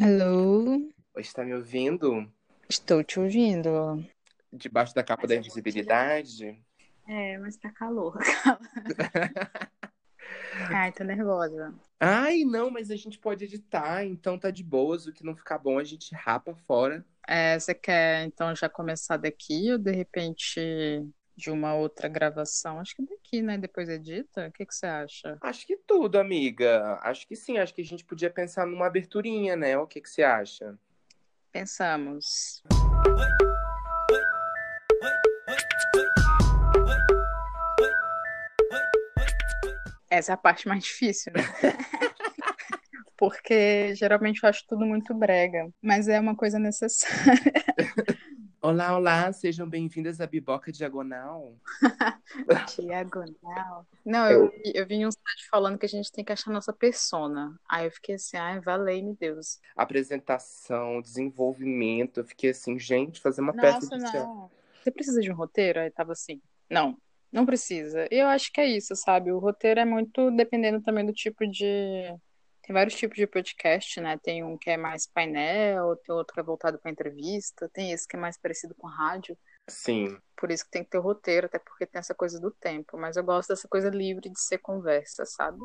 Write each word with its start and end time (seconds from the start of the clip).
Alô? 0.00 0.92
Está 1.16 1.44
me 1.44 1.54
ouvindo? 1.54 2.32
Estou 2.68 3.02
te 3.02 3.18
ouvindo. 3.18 4.04
Debaixo 4.52 4.94
da 4.94 5.02
capa 5.02 5.22
Mas 5.22 5.30
da 5.30 5.36
invisibilidade? 5.36 6.62
É, 7.06 7.38
mas 7.38 7.56
tá 7.56 7.70
calor. 7.72 8.16
Ai, 10.72 10.92
tô 10.92 11.02
nervosa. 11.04 11.74
Ai, 11.98 12.44
não, 12.44 12.70
mas 12.70 12.90
a 12.90 12.96
gente 12.96 13.18
pode 13.18 13.44
editar, 13.44 14.04
então 14.04 14.38
tá 14.38 14.50
de 14.50 14.62
boas. 14.62 15.06
O 15.06 15.12
que 15.12 15.24
não 15.24 15.34
ficar 15.34 15.58
bom, 15.58 15.78
a 15.78 15.84
gente 15.84 16.14
rapa 16.14 16.54
fora. 16.66 17.04
É, 17.26 17.58
você 17.58 17.74
quer 17.74 18.24
então 18.24 18.54
já 18.54 18.68
começar 18.68 19.16
daqui 19.16 19.72
ou 19.72 19.78
de 19.78 19.90
repente 19.90 20.60
de 21.38 21.52
uma 21.52 21.72
outra 21.72 22.08
gravação? 22.08 22.80
Acho 22.80 22.96
que 22.96 23.06
daqui, 23.06 23.40
né? 23.40 23.56
Depois 23.56 23.88
edita. 23.88 24.48
O 24.48 24.52
que 24.52 24.66
que 24.66 24.74
você 24.74 24.86
acha? 24.86 25.38
Acho 25.40 25.64
que 25.64 25.76
tudo, 25.76 26.18
amiga. 26.18 26.98
Acho 27.00 27.26
que 27.28 27.36
sim, 27.36 27.58
acho 27.58 27.72
que 27.72 27.80
a 27.80 27.84
gente 27.84 28.04
podia 28.04 28.28
pensar 28.28 28.66
numa 28.66 28.88
aberturinha, 28.88 29.54
né? 29.54 29.78
O 29.78 29.86
que 29.86 30.00
que 30.00 30.10
você 30.10 30.24
acha? 30.24 30.76
Pensamos. 31.52 32.60
Essa 40.10 40.32
é 40.32 40.34
a 40.34 40.36
parte 40.36 40.66
mais 40.66 40.82
difícil, 40.82 41.32
né? 41.32 41.42
Porque 43.16 43.94
geralmente 43.94 44.42
eu 44.42 44.48
acho 44.48 44.64
tudo 44.66 44.84
muito 44.84 45.14
brega, 45.14 45.68
mas 45.80 46.08
é 46.08 46.18
uma 46.18 46.34
coisa 46.34 46.58
necessária. 46.58 47.52
Olá, 48.60 48.96
olá, 48.96 49.32
sejam 49.32 49.68
bem-vindas 49.68 50.20
à 50.20 50.26
Biboca 50.26 50.72
Diagonal. 50.72 51.54
Diagonal. 52.76 53.86
Não, 54.04 54.28
eu, 54.28 54.52
eu 54.74 54.84
vi 54.84 54.96
em 54.96 55.06
um 55.06 55.12
site 55.12 55.48
falando 55.48 55.78
que 55.78 55.86
a 55.86 55.88
gente 55.88 56.10
tem 56.10 56.24
que 56.24 56.32
achar 56.32 56.50
nossa 56.50 56.72
persona. 56.72 57.56
Aí 57.68 57.86
eu 57.86 57.90
fiquei 57.92 58.16
assim, 58.16 58.36
ai, 58.36 58.58
valei-me 58.58 59.14
Deus. 59.14 59.60
Apresentação, 59.76 61.00
desenvolvimento. 61.00 62.18
Eu 62.18 62.24
fiquei 62.24 62.50
assim, 62.50 62.76
gente, 62.80 63.20
fazer 63.20 63.42
uma 63.42 63.52
peça 63.52 63.86
Nossa, 63.86 63.96
de 63.96 64.10
teatro. 64.10 64.28
não. 64.28 64.50
Você 64.82 64.90
precisa 64.90 65.20
de 65.20 65.30
um 65.30 65.36
roteiro? 65.36 65.78
Aí 65.78 65.90
tava 65.92 66.10
assim. 66.10 66.42
Não, 66.68 66.98
não 67.30 67.46
precisa. 67.46 68.08
E 68.10 68.16
eu 68.16 68.26
acho 68.26 68.52
que 68.52 68.60
é 68.60 68.66
isso, 68.66 68.96
sabe? 68.96 69.30
O 69.30 69.38
roteiro 69.38 69.78
é 69.78 69.84
muito 69.84 70.32
dependendo 70.32 70.82
também 70.82 71.06
do 71.06 71.12
tipo 71.12 71.46
de. 71.46 72.12
Tem 72.68 72.74
vários 72.74 72.96
tipos 72.96 73.16
de 73.16 73.26
podcast, 73.26 73.98
né? 73.98 74.18
Tem 74.22 74.44
um 74.44 74.58
que 74.58 74.68
é 74.68 74.76
mais 74.76 75.06
painel, 75.06 75.96
tem 75.96 76.14
outro 76.14 76.34
que 76.34 76.40
é 76.40 76.42
voltado 76.42 76.78
para 76.78 76.90
entrevista, 76.90 77.66
tem 77.72 77.92
esse 77.92 78.06
que 78.06 78.14
é 78.14 78.18
mais 78.18 78.36
parecido 78.36 78.74
com 78.74 78.86
rádio. 78.86 79.38
Sim. 79.66 80.18
Por 80.36 80.50
isso 80.50 80.66
que 80.66 80.72
tem 80.72 80.84
que 80.84 80.90
ter 80.90 80.98
o 80.98 81.00
roteiro, 81.00 81.46
até 81.46 81.58
porque 81.58 81.86
tem 81.86 81.98
essa 81.98 82.14
coisa 82.14 82.38
do 82.38 82.50
tempo. 82.50 82.98
Mas 82.98 83.16
eu 83.16 83.24
gosto 83.24 83.48
dessa 83.48 83.66
coisa 83.66 83.88
livre 83.88 84.28
de 84.28 84.38
ser 84.38 84.58
conversa, 84.58 85.24
sabe? 85.24 85.58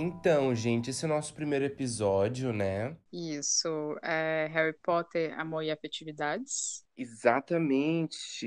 Então, 0.00 0.54
gente, 0.54 0.90
esse 0.90 1.04
é 1.04 1.08
o 1.08 1.10
nosso 1.10 1.34
primeiro 1.34 1.64
episódio, 1.64 2.52
né? 2.52 2.96
Isso. 3.12 3.98
É 4.00 4.48
Harry 4.52 4.72
Potter, 4.80 5.36
Amor 5.36 5.64
e 5.64 5.72
Afetividades. 5.72 6.86
Exatamente. 6.96 8.46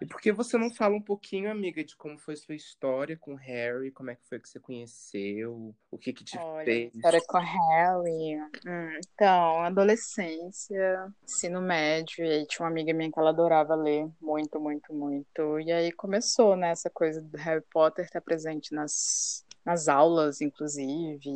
E 0.00 0.06
por 0.06 0.20
que 0.20 0.32
você 0.32 0.58
não 0.58 0.74
fala 0.74 0.96
um 0.96 1.00
pouquinho, 1.00 1.50
amiga, 1.50 1.84
de 1.84 1.96
como 1.96 2.18
foi 2.18 2.34
sua 2.34 2.56
história 2.56 3.16
com 3.16 3.34
o 3.34 3.36
Harry? 3.36 3.92
Como 3.92 4.10
é 4.10 4.16
que 4.16 4.26
foi 4.28 4.40
que 4.40 4.48
você 4.48 4.58
conheceu? 4.58 5.72
O 5.88 5.98
que 5.98 6.12
que 6.12 6.24
te 6.24 6.36
Olha, 6.36 6.64
fez? 6.64 6.94
história 6.94 7.20
com 7.28 7.38
Harry. 7.38 8.36
Hum, 8.66 8.98
então, 9.12 9.60
adolescência, 9.62 11.12
ensino 11.22 11.60
médio, 11.60 12.24
e 12.24 12.30
aí 12.30 12.46
tinha 12.46 12.64
uma 12.64 12.70
amiga 12.72 12.92
minha 12.92 13.10
que 13.10 13.18
ela 13.18 13.30
adorava 13.30 13.76
ler 13.76 14.08
muito, 14.20 14.58
muito, 14.60 14.92
muito. 14.92 15.60
E 15.60 15.70
aí 15.72 15.92
começou, 15.92 16.56
né, 16.56 16.70
essa 16.70 16.90
coisa 16.90 17.20
do 17.20 17.36
Harry 17.36 17.64
Potter 17.72 18.04
estar 18.04 18.20
presente 18.20 18.72
nas, 18.72 19.44
nas 19.64 19.88
aulas, 19.88 20.40
inclusive. 20.40 21.30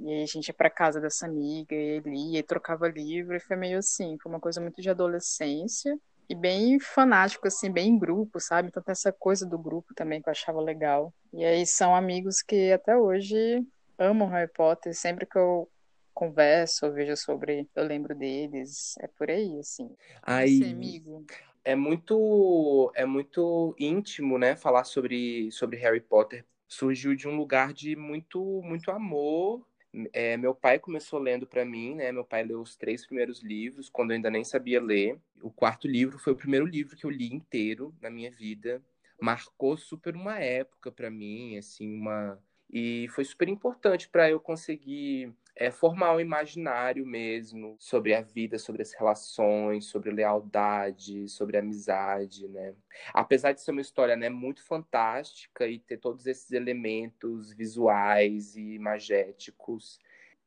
E 0.00 0.08
aí 0.08 0.22
a 0.22 0.26
gente 0.26 0.48
ia 0.48 0.54
pra 0.54 0.70
casa 0.70 1.00
dessa 1.00 1.26
amiga, 1.26 1.74
e 1.74 1.96
ele 1.96 2.10
lia, 2.10 2.38
e 2.40 2.42
trocava 2.42 2.88
livro, 2.88 3.34
e 3.36 3.40
foi 3.40 3.56
meio 3.56 3.78
assim, 3.78 4.16
foi 4.22 4.30
uma 4.30 4.40
coisa 4.40 4.60
muito 4.60 4.80
de 4.80 4.90
adolescência. 4.90 5.98
E 6.28 6.34
bem 6.34 6.78
fanático, 6.78 7.48
assim, 7.48 7.72
bem 7.72 7.88
em 7.88 7.98
grupo, 7.98 8.38
sabe? 8.38 8.68
Então 8.68 8.82
tem 8.82 8.92
essa 8.92 9.10
coisa 9.10 9.44
do 9.44 9.58
grupo 9.58 9.92
também 9.94 10.22
que 10.22 10.28
eu 10.28 10.32
achava 10.32 10.60
legal. 10.60 11.12
E 11.32 11.44
aí 11.44 11.66
são 11.66 11.94
amigos 11.94 12.40
que 12.40 12.70
até 12.70 12.96
hoje 12.96 13.66
amam 13.98 14.28
Harry 14.28 14.50
Potter. 14.52 14.94
Sempre 14.94 15.26
que 15.26 15.36
eu 15.36 15.68
converso 16.14 16.86
ou 16.86 16.92
vejo 16.92 17.16
sobre, 17.16 17.68
eu 17.74 17.84
lembro 17.84 18.14
deles. 18.14 18.94
É 19.00 19.08
por 19.08 19.28
aí, 19.28 19.58
assim. 19.58 19.90
Aí, 20.22 20.62
amigo? 20.62 21.24
é 21.64 21.74
muito, 21.74 22.92
é 22.94 23.04
muito 23.04 23.74
íntimo, 23.78 24.38
né? 24.38 24.56
Falar 24.56 24.84
sobre, 24.84 25.50
sobre 25.52 25.76
Harry 25.78 26.00
Potter. 26.00 26.44
Surgiu 26.70 27.16
de 27.16 27.26
um 27.26 27.36
lugar 27.36 27.72
de 27.72 27.96
muito, 27.96 28.62
muito 28.62 28.92
amor. 28.92 29.66
É, 30.12 30.36
meu 30.36 30.54
pai 30.54 30.78
começou 30.78 31.18
lendo 31.18 31.44
para 31.44 31.64
mim, 31.64 31.96
né? 31.96 32.12
Meu 32.12 32.24
pai 32.24 32.44
leu 32.44 32.60
os 32.60 32.76
três 32.76 33.04
primeiros 33.04 33.42
livros 33.42 33.88
quando 33.88 34.12
eu 34.12 34.14
ainda 34.14 34.30
nem 34.30 34.44
sabia 34.44 34.80
ler. 34.80 35.18
O 35.42 35.50
quarto 35.50 35.88
livro 35.88 36.16
foi 36.16 36.32
o 36.32 36.36
primeiro 36.36 36.64
livro 36.64 36.96
que 36.96 37.04
eu 37.04 37.10
li 37.10 37.34
inteiro 37.34 37.92
na 38.00 38.08
minha 38.08 38.30
vida. 38.30 38.80
Marcou 39.20 39.76
super 39.76 40.14
uma 40.14 40.38
época 40.38 40.92
para 40.92 41.10
mim, 41.10 41.58
assim, 41.58 41.92
uma 41.92 42.40
e 42.72 43.08
foi 43.08 43.24
super 43.24 43.48
importante 43.48 44.08
para 44.08 44.30
eu 44.30 44.38
conseguir 44.38 45.34
é, 45.60 45.70
formar 45.70 46.14
um 46.16 46.20
imaginário 46.20 47.06
mesmo 47.06 47.76
sobre 47.78 48.14
a 48.14 48.22
vida, 48.22 48.58
sobre 48.58 48.80
as 48.80 48.94
relações, 48.94 49.84
sobre 49.84 50.10
lealdade, 50.10 51.28
sobre 51.28 51.58
amizade, 51.58 52.48
né? 52.48 52.74
Apesar 53.12 53.52
de 53.52 53.60
ser 53.60 53.72
uma 53.72 53.82
história 53.82 54.16
né, 54.16 54.30
muito 54.30 54.64
fantástica 54.64 55.68
e 55.68 55.78
ter 55.78 55.98
todos 55.98 56.26
esses 56.26 56.50
elementos 56.52 57.52
visuais 57.52 58.56
e 58.56 58.72
imagéticos, 58.72 59.98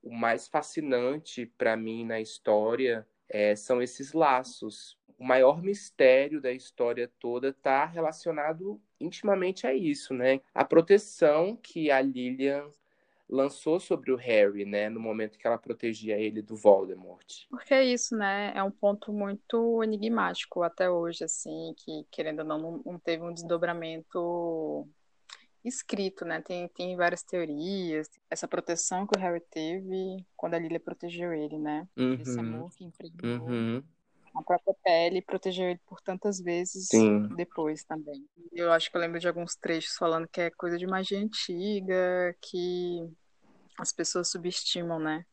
o 0.02 0.12
mais 0.12 0.47
fascinante 0.47 1.46
para 1.46 1.78
mim 1.78 2.03
na 2.03 2.19
história 2.19 3.07
é, 3.29 3.56
são 3.56 3.84
esses 3.84 4.13
laços. 4.13 4.97
O 5.19 5.23
maior 5.23 5.62
mistério 5.62 6.41
da 6.41 6.52
história 6.52 7.07
toda 7.19 7.50
está 7.50 7.85
relacionado 7.85 8.81
intimamente 9.00 9.68
a 9.68 9.75
isso, 9.75 10.12
né? 10.12 10.41
A 10.56 10.66
proteção 10.66 11.56
que 11.56 11.91
a 11.91 12.02
Lilian 12.02 12.68
lançou 13.33 13.79
sobre 13.79 14.11
o 14.11 14.16
Harry, 14.16 14.63
né, 14.63 14.89
no 14.89 14.99
momento 14.99 15.38
que 15.39 15.47
ela 15.47 15.57
protegia 15.57 16.19
ele 16.19 16.41
do 16.41 16.55
Voldemort. 16.55 17.47
Porque 17.49 17.73
é 17.73 17.83
isso, 17.83 18.16
né? 18.16 18.51
É 18.55 18.63
um 18.63 18.71
ponto 18.71 19.13
muito 19.13 19.83
enigmático 19.83 20.63
até 20.63 20.89
hoje, 20.89 21.23
assim, 21.23 21.73
que 21.77 22.05
querendo 22.11 22.39
ou 22.39 22.45
não, 22.45 22.81
não, 22.83 22.99
teve 22.99 23.23
um 23.23 23.33
desdobramento 23.33 24.88
escrito, 25.63 26.25
né? 26.25 26.41
Tem, 26.41 26.67
tem 26.69 26.95
várias 26.95 27.23
teorias. 27.23 28.09
Essa 28.29 28.47
proteção 28.47 29.05
que 29.05 29.17
o 29.17 29.22
Harry 29.22 29.41
teve 29.51 30.25
quando 30.35 30.55
a 30.55 30.59
Lilia 30.59 30.79
protegeu 30.79 31.31
ele, 31.31 31.57
né? 31.59 31.88
Esse 32.17 32.39
Uhum, 32.39 32.39
amor 32.39 32.72
que 32.75 32.83
impregnou 32.83 33.49
uhum, 33.49 33.83
a 34.35 34.43
própria 34.43 34.75
pele 34.83 35.22
protegeu 35.22 35.69
ele 35.69 35.79
por 35.85 36.01
tantas 36.01 36.39
vezes 36.39 36.89
sim, 36.89 37.27
depois 37.35 37.83
também. 37.83 38.25
Eu 38.51 38.72
acho 38.72 38.89
que 38.89 38.97
eu 38.97 39.01
lembro 39.01 39.19
de 39.19 39.27
alguns 39.27 39.55
trechos 39.55 39.95
falando 39.95 40.27
que 40.27 40.41
é 40.41 40.51
coisa 40.51 40.77
de 40.77 40.88
magia 40.88 41.19
antiga, 41.19 42.35
que 42.41 42.99
as 43.78 43.91
pessoas 43.94 44.29
subestimam, 44.29 45.00
né? 45.00 45.25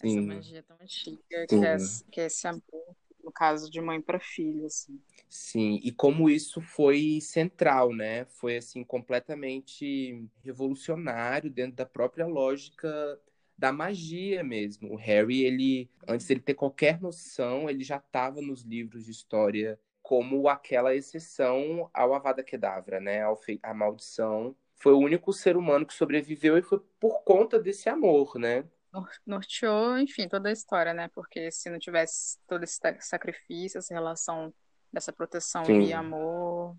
Essa 0.00 0.22
sim, 0.22 0.22
magia 0.22 0.62
tão 0.62 0.76
antiga 0.80 1.48
que 1.48 1.64
é, 1.64 1.76
que 2.12 2.20
é 2.20 2.26
esse 2.26 2.46
amor, 2.48 2.96
no 3.22 3.32
caso 3.32 3.70
de 3.70 3.80
mãe 3.80 4.00
para 4.02 4.20
filho, 4.20 4.66
assim. 4.66 5.00
sim. 5.28 5.80
E 5.82 5.92
como 5.92 6.28
isso 6.30 6.60
foi 6.60 7.20
central, 7.20 7.92
né? 7.92 8.24
Foi 8.26 8.56
assim 8.56 8.84
completamente 8.84 10.24
revolucionário 10.42 11.50
dentro 11.50 11.76
da 11.76 11.86
própria 11.86 12.26
lógica 12.26 13.20
da 13.56 13.72
magia 13.72 14.44
mesmo. 14.44 14.92
O 14.92 14.96
Harry, 14.96 15.42
ele, 15.44 15.90
antes 16.06 16.26
dele 16.26 16.40
ter 16.40 16.54
qualquer 16.54 17.00
noção, 17.00 17.68
ele 17.70 17.82
já 17.84 17.96
estava 17.96 18.40
nos 18.42 18.62
livros 18.62 19.04
de 19.04 19.10
história 19.10 19.78
como 20.02 20.48
aquela 20.48 20.94
exceção 20.94 21.90
ao 21.92 22.14
Avada 22.14 22.42
Kedavra, 22.42 23.00
né? 23.00 23.22
Ao 23.22 23.38
à 23.62 23.74
maldição. 23.74 24.54
Foi 24.76 24.92
o 24.92 24.98
único 24.98 25.32
ser 25.32 25.56
humano 25.56 25.86
que 25.86 25.94
sobreviveu 25.94 26.56
e 26.58 26.62
foi 26.62 26.80
por 27.00 27.22
conta 27.24 27.58
desse 27.58 27.88
amor, 27.88 28.36
né? 28.38 28.64
Nor- 28.92 29.10
Norteou, 29.26 29.98
enfim, 29.98 30.28
toda 30.28 30.48
a 30.48 30.52
história, 30.52 30.94
né? 30.94 31.08
Porque 31.08 31.50
se 31.50 31.68
não 31.70 31.78
tivesse 31.78 32.38
todo 32.46 32.62
esse 32.64 32.76
sa- 32.76 33.00
sacrifício, 33.00 33.78
essa 33.78 33.94
relação 33.94 34.52
dessa 34.92 35.12
proteção 35.12 35.80
e 35.80 35.92
Sim, 35.92 35.92
amor, 35.92 36.76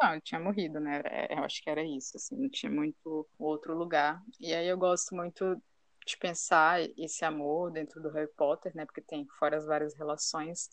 não, 0.00 0.12
ele 0.12 0.20
tinha 0.22 0.40
morrido, 0.40 0.80
né? 0.80 1.02
É, 1.04 1.34
Eu 1.38 1.44
acho 1.44 1.62
que 1.62 1.68
era 1.70 1.82
isso, 1.84 2.16
assim, 2.16 2.36
não 2.36 2.48
tinha 2.48 2.70
muito 2.72 3.28
outro 3.38 3.76
lugar. 3.76 4.22
E 4.40 4.54
aí 4.54 4.66
eu 4.68 4.78
gosto 4.78 5.14
muito 5.14 5.60
de 6.06 6.16
pensar 6.16 6.80
esse 6.96 7.24
amor 7.24 7.70
dentro 7.72 8.00
do 8.02 8.08
Harry 8.10 8.32
Potter, 8.36 8.74
né? 8.74 8.86
Porque 8.86 9.02
tem 9.02 9.26
fora 9.38 9.56
as 9.58 9.66
várias 9.66 9.94
relações. 9.94 10.70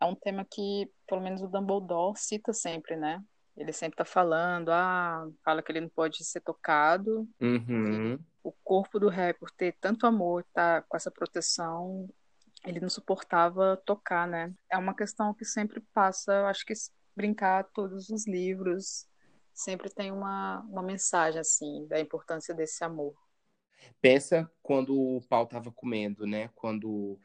É 0.00 0.04
um 0.04 0.14
tema 0.14 0.44
que, 0.44 0.90
pelo 1.06 1.20
menos, 1.22 1.42
o 1.42 1.48
Dumbledore 1.48 2.18
cita 2.18 2.52
sempre, 2.52 2.96
né? 2.96 3.20
Ele 3.56 3.72
sempre 3.72 3.96
tá 3.96 4.04
falando, 4.04 4.70
ah, 4.70 5.26
fala 5.44 5.62
que 5.62 5.72
ele 5.72 5.80
não 5.80 5.88
pode 5.88 6.24
ser 6.24 6.40
tocado, 6.40 7.28
uhum, 7.40 8.18
o 8.42 8.52
corpo 8.62 9.00
do 9.00 9.08
Harry, 9.08 9.36
por 9.38 9.50
ter 9.50 9.76
tanto 9.80 10.06
amor, 10.06 10.44
tá 10.52 10.82
com 10.82 10.96
essa 10.96 11.10
proteção, 11.10 12.08
ele 12.64 12.80
não 12.80 12.88
suportava 12.88 13.76
tocar, 13.84 14.26
né? 14.28 14.54
É 14.70 14.76
uma 14.76 14.94
questão 14.94 15.34
que 15.34 15.44
sempre 15.44 15.80
passa, 15.92 16.32
eu 16.32 16.46
acho 16.46 16.64
que 16.64 16.74
brincar 17.14 17.64
todos 17.72 18.10
os 18.10 18.26
livros, 18.26 19.06
sempre 19.54 19.88
tem 19.88 20.12
uma, 20.12 20.60
uma 20.68 20.82
mensagem, 20.82 21.40
assim, 21.40 21.86
da 21.88 21.98
importância 21.98 22.54
desse 22.54 22.84
amor. 22.84 23.14
Pensa 24.00 24.50
quando 24.62 24.94
o 24.94 25.20
pau 25.28 25.44
estava 25.44 25.72
comendo, 25.72 26.26
né? 26.26 26.48
Quando 26.54 27.18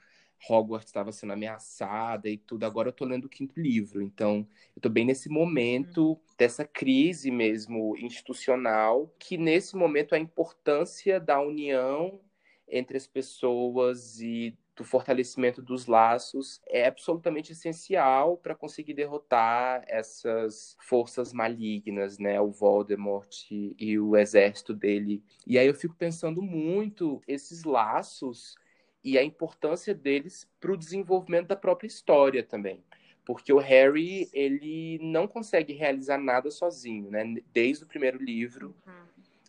Hogwarts 0.50 0.90
estava 0.90 1.12
sendo 1.12 1.34
ameaçada 1.34 2.30
e 2.30 2.38
tudo. 2.38 2.66
Agora 2.66 2.90
eu 2.90 2.94
tô 2.94 3.06
lendo 3.06 3.26
o 3.26 3.30
quinto 3.30 3.60
livro, 3.60 4.02
então 4.02 4.48
eu 4.76 4.82
tô 4.82 4.90
bem 4.90 5.06
nesse 5.06 5.30
momento 5.30 6.20
dessa 6.38 6.66
crise 6.66 7.30
mesmo 7.30 7.96
institucional, 7.98 9.14
que 9.20 9.38
nesse 9.38 9.76
momento 9.76 10.14
a 10.14 10.20
importância 10.20 11.20
da 11.20 11.40
união 11.40 12.20
entre 12.68 12.98
as 12.98 13.06
pessoas 13.06 14.20
e 14.22 14.58
do 14.76 14.86
fortalecimento 14.86 15.62
dos 15.62 15.86
laços 15.86 16.62
é 16.66 16.88
absolutamente 16.88 17.52
essencial 17.52 18.38
para 18.38 18.56
conseguir 18.56 18.94
derrotar 18.94 19.84
essas 19.88 20.76
forças 20.80 21.34
malignas, 21.34 22.18
né? 22.18 22.40
O 22.40 22.50
Voldemort 22.50 23.52
e 23.52 24.00
o 24.00 24.16
exército 24.16 24.74
dele. 24.74 25.22
E 25.46 25.60
aí 25.60 25.68
eu 25.68 25.76
fico 25.76 25.94
pensando 25.96 26.42
muito 26.42 27.22
esses 27.28 27.64
laços 27.64 28.56
e 29.03 29.18
a 29.18 29.24
importância 29.24 29.94
deles 29.94 30.48
para 30.59 30.71
o 30.71 30.77
desenvolvimento 30.77 31.48
da 31.48 31.56
própria 31.56 31.88
história 31.88 32.44
também. 32.44 32.83
Porque 33.25 33.53
o 33.53 33.59
Harry, 33.59 34.30
ele 34.33 35.00
não 35.01 35.27
consegue 35.27 35.74
realizar 35.74 36.18
nada 36.18 36.50
sozinho, 36.50 37.09
né? 37.09 37.24
Desde 37.53 37.83
o 37.83 37.88
primeiro 37.88 38.21
livro, 38.21 38.75
uhum. 38.86 38.94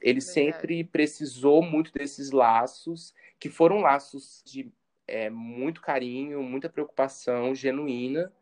ele 0.00 0.20
Verdade. 0.20 0.24
sempre 0.24 0.84
precisou 0.84 1.62
muito 1.62 1.92
desses 1.92 2.30
laços, 2.30 3.14
que 3.38 3.48
foram 3.48 3.80
laços 3.80 4.42
de 4.44 4.70
é, 5.06 5.30
muito 5.30 5.80
carinho, 5.80 6.42
muita 6.42 6.68
preocupação 6.68 7.54
genuína, 7.54 8.32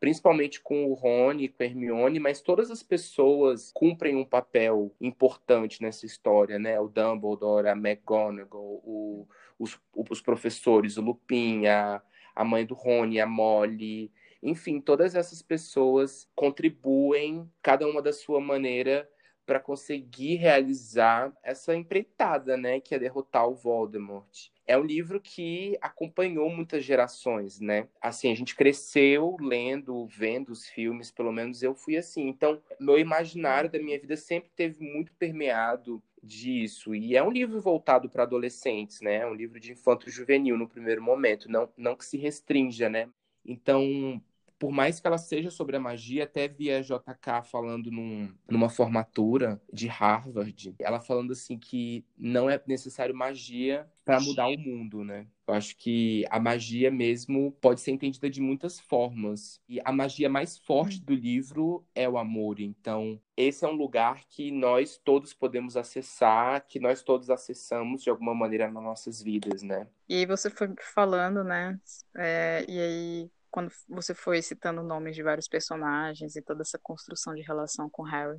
principalmente 0.00 0.60
com 0.60 0.86
o 0.86 0.94
Rony, 0.94 1.48
com 1.48 1.62
a 1.62 1.66
Hermione, 1.66 2.20
mas 2.20 2.40
todas 2.40 2.70
as 2.70 2.82
pessoas 2.82 3.72
cumprem 3.74 4.16
um 4.16 4.24
papel 4.24 4.94
importante 5.00 5.82
nessa 5.82 6.06
história, 6.06 6.58
né? 6.58 6.78
O 6.80 6.88
Dumbledore, 6.88 7.68
a 7.68 7.72
McGonagall, 7.72 8.80
o, 8.84 9.26
os, 9.58 9.78
os 9.94 10.20
professores, 10.20 10.96
o 10.96 11.02
Lupin, 11.02 11.66
a, 11.66 12.02
a 12.34 12.44
mãe 12.44 12.64
do 12.64 12.74
Rony, 12.74 13.20
a 13.20 13.26
Molly, 13.26 14.12
enfim, 14.42 14.80
todas 14.80 15.14
essas 15.14 15.42
pessoas 15.42 16.28
contribuem, 16.34 17.50
cada 17.62 17.86
uma 17.86 18.00
da 18.00 18.12
sua 18.12 18.40
maneira, 18.40 19.08
para 19.44 19.58
conseguir 19.58 20.36
realizar 20.36 21.32
essa 21.42 21.74
empreitada, 21.74 22.54
né, 22.56 22.80
que 22.80 22.94
é 22.94 22.98
derrotar 22.98 23.48
o 23.48 23.54
Voldemort. 23.54 24.50
É 24.66 24.76
um 24.76 24.84
livro 24.84 25.18
que 25.18 25.78
acompanhou 25.80 26.50
muitas 26.50 26.84
gerações, 26.84 27.58
né? 27.58 27.88
Assim, 28.02 28.30
a 28.30 28.34
gente 28.34 28.54
cresceu 28.54 29.38
lendo, 29.40 30.06
vendo 30.06 30.50
os 30.50 30.68
filmes, 30.68 31.10
pelo 31.10 31.32
menos 31.32 31.62
eu 31.62 31.74
fui 31.74 31.96
assim. 31.96 32.28
Então, 32.28 32.60
meu 32.78 32.98
imaginário 32.98 33.70
da 33.70 33.78
minha 33.78 33.98
vida 33.98 34.14
sempre 34.14 34.50
teve 34.54 34.84
muito 34.84 35.10
permeado 35.14 36.02
disso. 36.28 36.94
E 36.94 37.16
é 37.16 37.22
um 37.22 37.30
livro 37.30 37.60
voltado 37.60 38.08
para 38.08 38.22
adolescentes, 38.22 39.00
né? 39.00 39.16
É 39.16 39.26
um 39.26 39.34
livro 39.34 39.58
de 39.58 39.72
infanto 39.72 40.10
juvenil 40.10 40.56
no 40.56 40.68
primeiro 40.68 41.02
momento, 41.02 41.50
não, 41.50 41.68
não 41.76 41.96
que 41.96 42.04
se 42.04 42.16
restrinja, 42.18 42.88
né? 42.88 43.08
Então, 43.44 44.22
por 44.58 44.70
mais 44.70 45.00
que 45.00 45.06
ela 45.06 45.18
seja 45.18 45.50
sobre 45.50 45.76
a 45.76 45.80
magia, 45.80 46.24
até 46.24 46.46
vi 46.48 46.70
a 46.70 46.82
JK 46.82 47.44
falando 47.44 47.90
num, 47.90 48.32
numa 48.48 48.68
formatura 48.68 49.60
de 49.72 49.86
Harvard, 49.88 50.74
ela 50.78 51.00
falando 51.00 51.32
assim 51.32 51.58
que 51.58 52.04
não 52.16 52.50
é 52.50 52.60
necessário 52.66 53.14
magia 53.14 53.88
para 54.04 54.20
mudar 54.20 54.48
o 54.48 54.58
mundo, 54.58 55.04
né? 55.04 55.26
Eu 55.48 55.54
acho 55.54 55.76
que 55.76 56.26
a 56.30 56.38
magia 56.38 56.90
mesmo 56.90 57.52
pode 57.60 57.80
ser 57.80 57.90
entendida 57.90 58.28
de 58.28 58.40
muitas 58.40 58.78
formas. 58.78 59.60
E 59.66 59.80
a 59.82 59.90
magia 59.90 60.28
mais 60.28 60.58
forte 60.58 61.00
do 61.00 61.14
livro 61.14 61.86
é 61.94 62.06
o 62.06 62.18
amor. 62.18 62.60
Então, 62.60 63.18
esse 63.34 63.64
é 63.64 63.68
um 63.68 63.72
lugar 63.72 64.24
que 64.28 64.50
nós 64.50 65.00
todos 65.02 65.32
podemos 65.32 65.74
acessar, 65.74 66.66
que 66.68 66.78
nós 66.78 67.02
todos 67.02 67.30
acessamos 67.30 68.02
de 68.02 68.10
alguma 68.10 68.34
maneira 68.34 68.70
nas 68.70 68.82
nossas 68.82 69.22
vidas, 69.22 69.62
né? 69.62 69.88
E 70.06 70.26
você 70.26 70.50
foi 70.50 70.68
falando, 70.94 71.42
né? 71.42 71.80
É, 72.14 72.64
e 72.68 72.78
aí 72.78 73.30
quando 73.50 73.72
você 73.88 74.14
foi 74.14 74.42
citando 74.42 74.82
nomes 74.82 75.16
de 75.16 75.22
vários 75.22 75.48
personagens 75.48 76.36
e 76.36 76.42
toda 76.42 76.60
essa 76.60 76.78
construção 76.78 77.34
de 77.34 77.40
relação 77.40 77.88
com 77.88 78.02
Harry, 78.02 78.38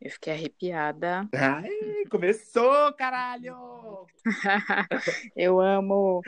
eu 0.00 0.10
fiquei 0.10 0.32
arrepiada. 0.32 1.28
Ai, 1.34 2.04
começou, 2.10 2.92
caralho! 2.94 4.06
eu 5.36 5.60
amo. 5.60 6.20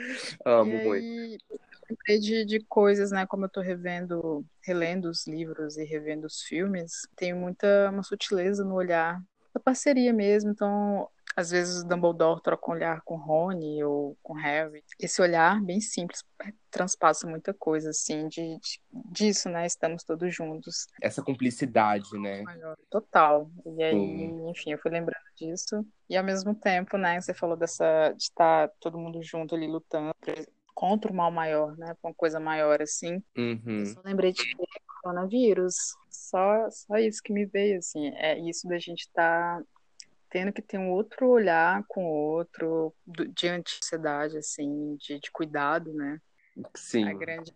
Amo 0.45 0.71
e 0.71 0.85
muito. 0.85 1.59
Lembrei 1.89 2.19
de, 2.19 2.45
de 2.45 2.59
coisas, 2.65 3.11
né? 3.11 3.25
Como 3.25 3.45
eu 3.45 3.49
tô 3.49 3.61
revendo, 3.61 4.45
relendo 4.63 5.05
os 5.09 5.25
livros 5.25 5.75
e 5.77 5.83
revendo 5.83 6.27
os 6.27 6.41
filmes, 6.41 7.07
tem 7.15 7.33
muita 7.33 7.89
uma 7.91 8.03
sutileza 8.03 8.63
no 8.63 8.75
olhar 8.75 9.19
da 9.53 9.59
parceria 9.59 10.13
mesmo. 10.13 10.51
Então, 10.51 11.07
às 11.35 11.51
vezes 11.51 11.81
o 11.81 11.87
Dumbledore 11.87 12.41
troca 12.41 12.69
um 12.69 12.73
olhar 12.73 13.01
com 13.01 13.15
Rony 13.15 13.83
ou 13.83 14.17
com 14.21 14.33
Harry. 14.33 14.83
Esse 14.99 15.21
olhar 15.21 15.61
bem 15.61 15.79
simples 15.79 16.23
transpassa 16.69 17.27
muita 17.27 17.53
coisa, 17.53 17.91
assim, 17.91 18.27
de, 18.27 18.57
de 18.59 18.79
disso, 19.11 19.49
né? 19.49 19.65
Estamos 19.65 20.03
todos 20.03 20.33
juntos. 20.35 20.87
Essa 21.01 21.23
cumplicidade, 21.23 22.09
né? 22.19 22.43
Total. 22.89 23.49
E 23.65 23.83
aí, 23.83 24.23
enfim, 24.49 24.71
eu 24.71 24.79
fui 24.79 24.91
lembrando 24.91 25.23
disso. 25.35 25.85
E 26.09 26.17
ao 26.17 26.23
mesmo 26.23 26.53
tempo, 26.53 26.97
né, 26.97 27.19
você 27.21 27.33
falou 27.33 27.55
dessa 27.55 28.11
de 28.11 28.23
estar 28.23 28.69
todo 28.79 28.97
mundo 28.97 29.21
junto 29.23 29.55
ali 29.55 29.67
lutando 29.67 30.11
contra 30.73 31.11
o 31.11 31.15
mal 31.15 31.31
maior, 31.31 31.77
né? 31.77 31.95
Com 32.01 32.09
uma 32.09 32.13
coisa 32.13 32.39
maior, 32.39 32.81
assim. 32.81 33.21
Uhum. 33.37 33.79
Eu 33.79 33.85
só 33.85 34.01
lembrei 34.03 34.31
de 34.31 34.55
coronavírus. 35.01 35.75
Só, 36.09 36.69
só 36.69 36.97
isso 36.97 37.21
que 37.23 37.33
me 37.33 37.45
veio, 37.45 37.79
assim. 37.79 38.09
É 38.15 38.37
isso 38.39 38.67
da 38.67 38.77
gente 38.77 39.01
estar 39.01 39.59
tá 39.59 39.63
tendo 40.29 40.53
que 40.53 40.61
ter 40.61 40.77
um 40.77 40.91
outro 40.91 41.27
olhar 41.27 41.83
com 41.87 42.05
o 42.05 42.31
outro 42.31 42.93
do, 43.05 43.27
diante 43.27 43.73
da 43.73 43.77
sociedade, 43.81 44.37
assim, 44.37 44.95
de, 44.97 45.19
de 45.19 45.31
cuidado, 45.31 45.93
né? 45.93 46.21
Sim. 46.75 47.07
A 47.07 47.13
grande 47.13 47.51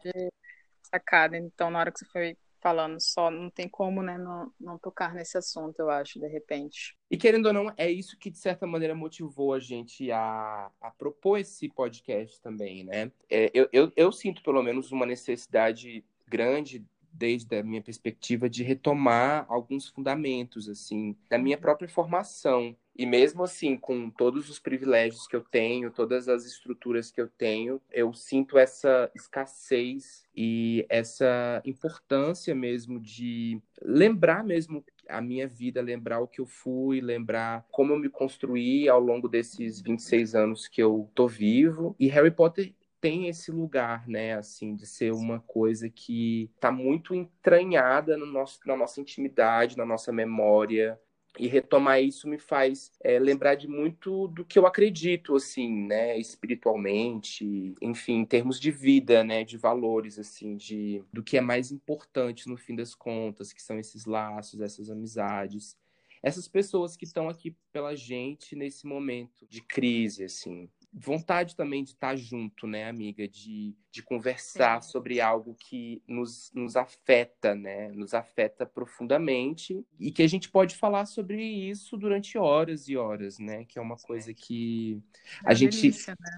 sacada. 0.84 1.38
Então, 1.38 1.70
na 1.70 1.80
hora 1.80 1.92
que 1.92 2.00
você 2.00 2.06
foi 2.06 2.38
falando 2.62 2.98
só, 3.02 3.30
não 3.30 3.50
tem 3.50 3.68
como, 3.68 4.02
né, 4.02 4.18
não, 4.18 4.50
não 4.58 4.78
tocar 4.78 5.14
nesse 5.14 5.38
assunto, 5.38 5.78
eu 5.80 5.90
acho, 5.90 6.18
de 6.18 6.28
repente. 6.28 6.96
E 7.12 7.18
querendo 7.18 7.48
ou 7.48 7.54
não, 7.54 7.74
é 7.75 7.92
isso 7.92 8.18
que, 8.18 8.31
de 8.31 8.38
certa 8.38 8.66
maneira, 8.66 8.96
motivou 8.96 9.54
a 9.54 9.60
gente 9.60 10.10
a, 10.10 10.72
a 10.80 10.92
propor 10.92 11.38
esse 11.40 11.68
podcast 11.68 12.42
também, 12.42 12.86
né? 12.86 13.12
É, 13.30 13.52
eu, 13.54 13.68
eu, 13.74 13.92
eu 13.98 14.12
sinto, 14.14 14.42
pelo 14.42 14.64
menos, 14.64 14.94
uma 14.94 15.06
necessidade 15.06 16.06
grande 16.26 16.86
desde 17.13 17.57
a 17.57 17.63
minha 17.63 17.81
perspectiva 17.81 18.50
de 18.50 18.63
retomar 18.63 19.45
alguns 19.48 19.88
fundamentos 19.88 20.68
assim 20.68 21.15
da 21.30 21.38
minha 21.38 21.57
própria 21.57 21.88
formação 21.88 22.75
e 22.95 23.06
mesmo 23.06 23.44
assim 23.44 23.75
com 23.75 24.09
todos 24.09 24.49
os 24.49 24.59
privilégios 24.59 25.28
que 25.28 25.35
eu 25.35 25.42
tenho 25.42 25.92
todas 25.92 26.28
as 26.28 26.45
estruturas 26.45 27.11
que 27.11 27.21
eu 27.21 27.28
tenho 27.28 27.81
eu 27.92 28.14
sinto 28.14 28.57
essa 28.57 29.11
escassez 29.16 30.26
e 30.35 30.85
essa 30.90 31.61
importância 31.66 32.54
mesmo 32.54 32.99
de 32.99 33.61
lembrar 33.81 34.44
mesmo 34.44 34.83
a 35.07 35.21
minha 35.21 35.47
vida, 35.47 35.81
lembrar 35.81 36.19
o 36.19 36.28
que 36.28 36.42
eu 36.42 36.45
fui, 36.45 37.02
lembrar 37.02 37.66
como 37.71 37.94
eu 37.94 37.99
me 37.99 38.09
construí 38.09 38.88
ao 38.88 38.99
longo 38.99 39.28
desses 39.28 39.81
26 39.81 40.35
anos 40.35 40.68
que 40.68 40.81
eu 40.81 41.09
tô 41.14 41.28
vivo. 41.28 41.95
E 41.99 42.07
Harry 42.07 42.31
Potter 42.31 42.73
tem 43.04 43.28
esse 43.28 43.52
lugar, 43.52 44.07
né, 44.07 44.36
assim, 44.36 44.78
de 44.78 44.88
ser 44.88 45.12
uma 45.12 45.42
coisa 45.42 45.90
que 45.90 46.50
está 46.56 46.72
muito 46.72 47.14
entranhada 47.14 48.16
no 48.16 48.26
nosso, 48.26 48.62
na 48.66 48.78
nossa 48.78 49.02
intimidade, 49.02 49.78
na 49.78 49.86
nossa 49.86 50.10
memória. 50.14 50.98
E 51.38 51.45
retomar 51.45 52.02
isso 52.02 52.30
me 52.30 52.40
faz 52.40 52.94
é, 53.02 53.19
lembrar 53.19 53.56
de 53.56 53.68
muito 53.68 54.30
do 54.30 54.45
que 54.45 54.57
eu 54.57 54.66
acredito, 54.66 55.36
assim, 55.36 55.86
né, 55.86 56.18
espiritualmente, 56.18 57.76
enfim, 57.81 58.19
em 58.19 58.26
termos 58.26 58.57
de 58.57 58.72
vida, 58.72 59.22
né, 59.22 59.44
de 59.44 59.57
valores, 59.57 60.18
assim, 60.18 60.56
de 60.56 61.04
do 61.12 61.22
que 61.22 61.36
é 61.36 61.42
mais 61.42 61.74
importante 61.74 62.48
no 62.48 62.56
fim 62.56 62.74
das 62.74 62.95
contas, 62.95 63.52
que 63.52 63.62
são 63.62 63.78
esses 63.78 64.06
laços, 64.06 64.62
essas 64.62 64.90
amizades. 64.90 65.76
Essas 66.22 66.48
pessoas 66.48 66.95
que 66.95 67.04
estão 67.04 67.28
aqui 67.28 67.54
pela 67.74 67.98
gente 67.98 68.56
nesse 68.56 68.88
momento 68.88 69.45
de 69.50 69.62
crise, 69.62 70.24
assim 70.24 70.69
vontade 70.94 71.56
também 71.56 71.83
de 71.83 71.92
estar 71.92 72.16
junto, 72.16 72.68
né, 72.68 72.88
amiga? 72.88 73.28
De, 73.28 73.76
de 73.92 74.04
conversar 74.04 74.81
Sim. 74.83 74.92
sobre 74.92 75.19
algo 75.19 75.56
que 75.56 76.02
nos, 76.07 76.52
nos 76.54 76.76
afeta, 76.76 77.56
né? 77.56 77.90
Nos 77.90 78.14
afeta 78.14 78.66
profundamente 78.66 79.83
e 80.00 80.12
que 80.12 80.21
a 80.21 80.28
gente 80.28 80.50
pode 80.50 80.76
falar 80.76 81.06
sobre 81.06 81.44
isso 81.44 81.97
durante 81.97 82.38
horas 82.38 82.88
e 82.88 82.95
horas, 82.95 83.40
né? 83.40 83.66
Que 83.66 83.80
é 83.80 83.81
uma 83.81 83.97
coisa 83.97 84.33
que 84.33 85.02
é 85.44 85.52
a 85.52 85.54
gente. 85.54 85.81
Delícia, 85.81 86.16
né? 86.19 86.38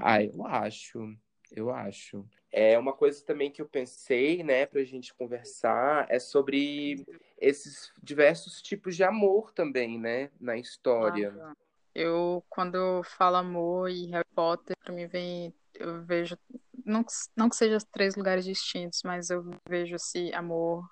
Ah, 0.00 0.22
eu 0.22 0.46
acho. 0.46 1.16
Eu 1.50 1.70
acho. 1.70 2.24
É 2.52 2.78
uma 2.78 2.92
coisa 2.92 3.24
também 3.24 3.50
que 3.50 3.60
eu 3.60 3.68
pensei, 3.68 4.42
né, 4.42 4.64
pra 4.66 4.82
gente 4.84 5.14
conversar, 5.14 6.06
é 6.10 6.18
sobre 6.18 7.06
esses 7.38 7.92
diversos 8.02 8.62
tipos 8.62 8.96
de 8.96 9.04
amor 9.04 9.52
também, 9.52 9.98
né, 9.98 10.30
na 10.40 10.56
história. 10.56 11.34
Ah, 11.38 11.54
eu, 11.94 12.44
quando 12.48 13.02
falo 13.04 13.36
amor 13.36 13.90
e 13.90 14.06
Harry 14.10 14.28
Potter, 14.34 14.76
pra 14.82 14.92
mim 14.92 15.06
vem. 15.06 15.54
Eu 15.74 16.02
vejo. 16.04 16.36
Não, 16.84 17.04
não 17.36 17.48
que 17.48 17.56
sejam 17.56 17.78
três 17.92 18.16
lugares 18.16 18.44
distintos, 18.44 19.02
mas 19.04 19.30
eu 19.30 19.44
vejo 19.68 19.94
esse 19.96 20.32
amor 20.34 20.84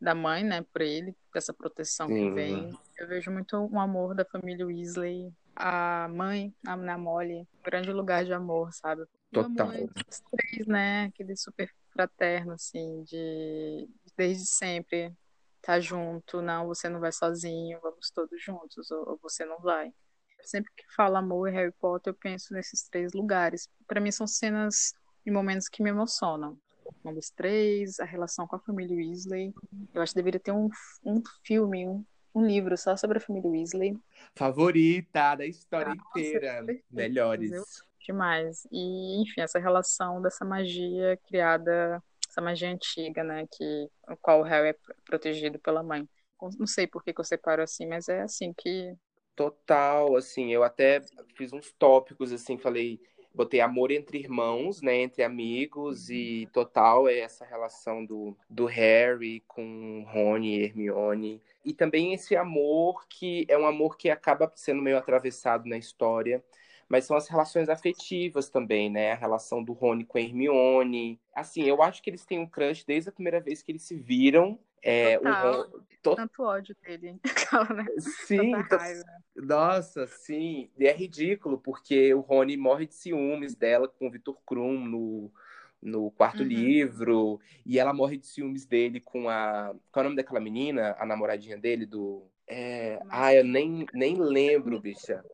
da 0.00 0.14
mãe, 0.14 0.44
né, 0.44 0.64
por 0.72 0.80
ele, 0.80 1.14
dessa 1.34 1.52
proteção 1.52 2.06
Sim. 2.06 2.14
que 2.14 2.30
vem. 2.30 2.78
Eu 2.98 3.08
vejo 3.08 3.30
muito 3.30 3.56
um 3.56 3.80
amor 3.80 4.14
da 4.14 4.24
família 4.24 4.66
Weasley. 4.66 5.32
A 5.56 6.08
mãe, 6.08 6.54
a, 6.66 6.76
na 6.76 6.96
Molly, 6.96 7.40
um 7.40 7.62
grande 7.64 7.92
lugar 7.92 8.24
de 8.24 8.32
amor, 8.32 8.72
sabe? 8.72 9.04
Total. 9.32 9.68
amor 9.68 9.90
os 10.08 10.20
três, 10.30 10.66
né? 10.66 11.06
Aquele 11.06 11.36
super 11.36 11.68
fraterno, 11.92 12.52
assim, 12.52 13.02
de 13.02 13.88
desde 14.16 14.46
sempre 14.46 15.12
tá 15.60 15.80
junto, 15.80 16.40
não, 16.40 16.66
você 16.66 16.88
não 16.88 17.00
vai 17.00 17.12
sozinho, 17.12 17.78
vamos 17.82 18.10
todos 18.10 18.42
juntos, 18.42 18.90
ou, 18.90 19.10
ou 19.10 19.18
você 19.20 19.44
não 19.44 19.58
vai. 19.58 19.92
Sempre 20.48 20.72
que 20.74 20.84
falo 20.96 21.16
amor 21.16 21.46
e 21.46 21.52
Harry 21.52 21.72
Potter, 21.78 22.10
eu 22.10 22.16
penso 22.18 22.54
nesses 22.54 22.88
três 22.88 23.12
lugares. 23.12 23.68
Para 23.86 24.00
mim 24.00 24.10
são 24.10 24.26
cenas 24.26 24.94
e 25.26 25.30
momentos 25.30 25.68
que 25.68 25.82
me 25.82 25.90
emocionam. 25.90 26.56
Um 27.04 27.12
dos 27.12 27.28
três, 27.28 28.00
a 28.00 28.06
relação 28.06 28.46
com 28.46 28.56
a 28.56 28.58
família 28.58 28.96
Weasley. 28.96 29.52
Eu 29.92 30.00
acho 30.00 30.14
que 30.14 30.18
deveria 30.18 30.40
ter 30.40 30.52
um, 30.52 30.70
um 31.04 31.22
filme, 31.44 31.86
um, 31.86 32.02
um 32.34 32.46
livro 32.46 32.78
só 32.78 32.96
sobre 32.96 33.18
a 33.18 33.20
família 33.20 33.50
Weasley. 33.50 33.94
Favorita 34.34 35.34
da 35.34 35.44
história 35.44 35.94
Nossa, 35.94 36.18
inteira. 36.18 36.64
Melhores. 36.90 37.52
Demais. 38.06 38.66
E, 38.72 39.20
enfim, 39.20 39.42
essa 39.42 39.58
relação 39.58 40.22
dessa 40.22 40.46
magia 40.46 41.18
criada, 41.28 42.02
essa 42.26 42.40
magia 42.40 42.70
antiga, 42.70 43.22
né? 43.22 43.46
Que, 43.52 43.86
o 44.08 44.16
qual 44.16 44.40
o 44.40 44.44
Harry 44.44 44.68
é 44.68 44.72
pro- 44.72 44.94
protegido 45.04 45.58
pela 45.58 45.82
mãe. 45.82 46.08
Não 46.58 46.66
sei 46.66 46.86
por 46.86 47.04
que 47.04 47.12
que 47.12 47.20
eu 47.20 47.24
separo 47.24 47.62
assim, 47.62 47.86
mas 47.86 48.08
é 48.08 48.22
assim 48.22 48.54
que. 48.56 48.96
Total, 49.38 50.16
assim, 50.16 50.52
eu 50.52 50.64
até 50.64 51.00
fiz 51.36 51.52
uns 51.52 51.70
tópicos, 51.70 52.32
assim, 52.32 52.58
falei, 52.58 53.00
botei 53.32 53.60
amor 53.60 53.92
entre 53.92 54.18
irmãos, 54.18 54.82
né, 54.82 54.96
entre 54.96 55.22
amigos, 55.22 56.10
e 56.10 56.48
total 56.52 57.08
é 57.08 57.20
essa 57.20 57.44
relação 57.44 58.04
do, 58.04 58.36
do 58.50 58.64
Harry 58.66 59.44
com 59.46 60.04
Rony 60.08 60.56
e 60.56 60.64
Hermione. 60.64 61.40
E 61.64 61.72
também 61.72 62.12
esse 62.12 62.34
amor 62.34 63.06
que 63.08 63.46
é 63.48 63.56
um 63.56 63.64
amor 63.64 63.96
que 63.96 64.10
acaba 64.10 64.50
sendo 64.56 64.82
meio 64.82 64.98
atravessado 64.98 65.68
na 65.68 65.78
história, 65.78 66.42
mas 66.88 67.04
são 67.04 67.16
as 67.16 67.28
relações 67.28 67.68
afetivas 67.68 68.50
também, 68.50 68.90
né, 68.90 69.12
a 69.12 69.16
relação 69.16 69.62
do 69.62 69.72
Rony 69.72 70.04
com 70.04 70.18
a 70.18 70.20
Hermione. 70.20 71.20
Assim, 71.32 71.62
eu 71.62 71.80
acho 71.80 72.02
que 72.02 72.10
eles 72.10 72.26
têm 72.26 72.40
um 72.40 72.46
crush 72.48 72.84
desde 72.84 73.08
a 73.10 73.12
primeira 73.12 73.38
vez 73.40 73.62
que 73.62 73.70
eles 73.70 73.82
se 73.82 73.94
viram. 73.94 74.58
É, 74.82 75.18
o 75.18 75.22
Total. 75.22 75.62
Ron- 75.62 75.80
to- 76.02 76.16
Tanto 76.16 76.42
ódio 76.42 76.76
dele. 76.82 77.18
Né? 77.74 77.86
Sim, 77.98 78.52
raiva. 78.52 79.04
nossa, 79.34 80.06
sim. 80.06 80.70
E 80.78 80.86
é 80.86 80.92
ridículo, 80.92 81.58
porque 81.58 82.12
o 82.14 82.20
Rony 82.20 82.56
morre 82.56 82.86
de 82.86 82.94
ciúmes 82.94 83.54
dela 83.54 83.88
com 83.88 84.06
o 84.06 84.10
Victor 84.10 84.38
Krum 84.46 84.78
no, 84.78 85.32
no 85.80 86.10
quarto 86.10 86.40
Uhum. 86.42 86.48
livro. 86.48 87.40
E 87.64 87.78
ela 87.78 87.92
morre 87.94 88.18
de 88.18 88.26
ciúmes 88.26 88.66
dele 88.66 89.00
com 89.00 89.28
a. 89.28 89.74
Qual 89.90 90.02
é 90.02 90.06
o 90.06 90.10
nome 90.10 90.16
daquela 90.16 90.40
menina? 90.40 90.94
A 90.98 91.06
namoradinha 91.06 91.56
dele 91.56 91.86
do. 91.86 92.26
É... 92.46 92.98
Ah, 93.08 93.34
eu 93.34 93.44
nem, 93.44 93.86
nem 93.92 94.16
lembro, 94.20 94.80
bicha. 94.80 95.24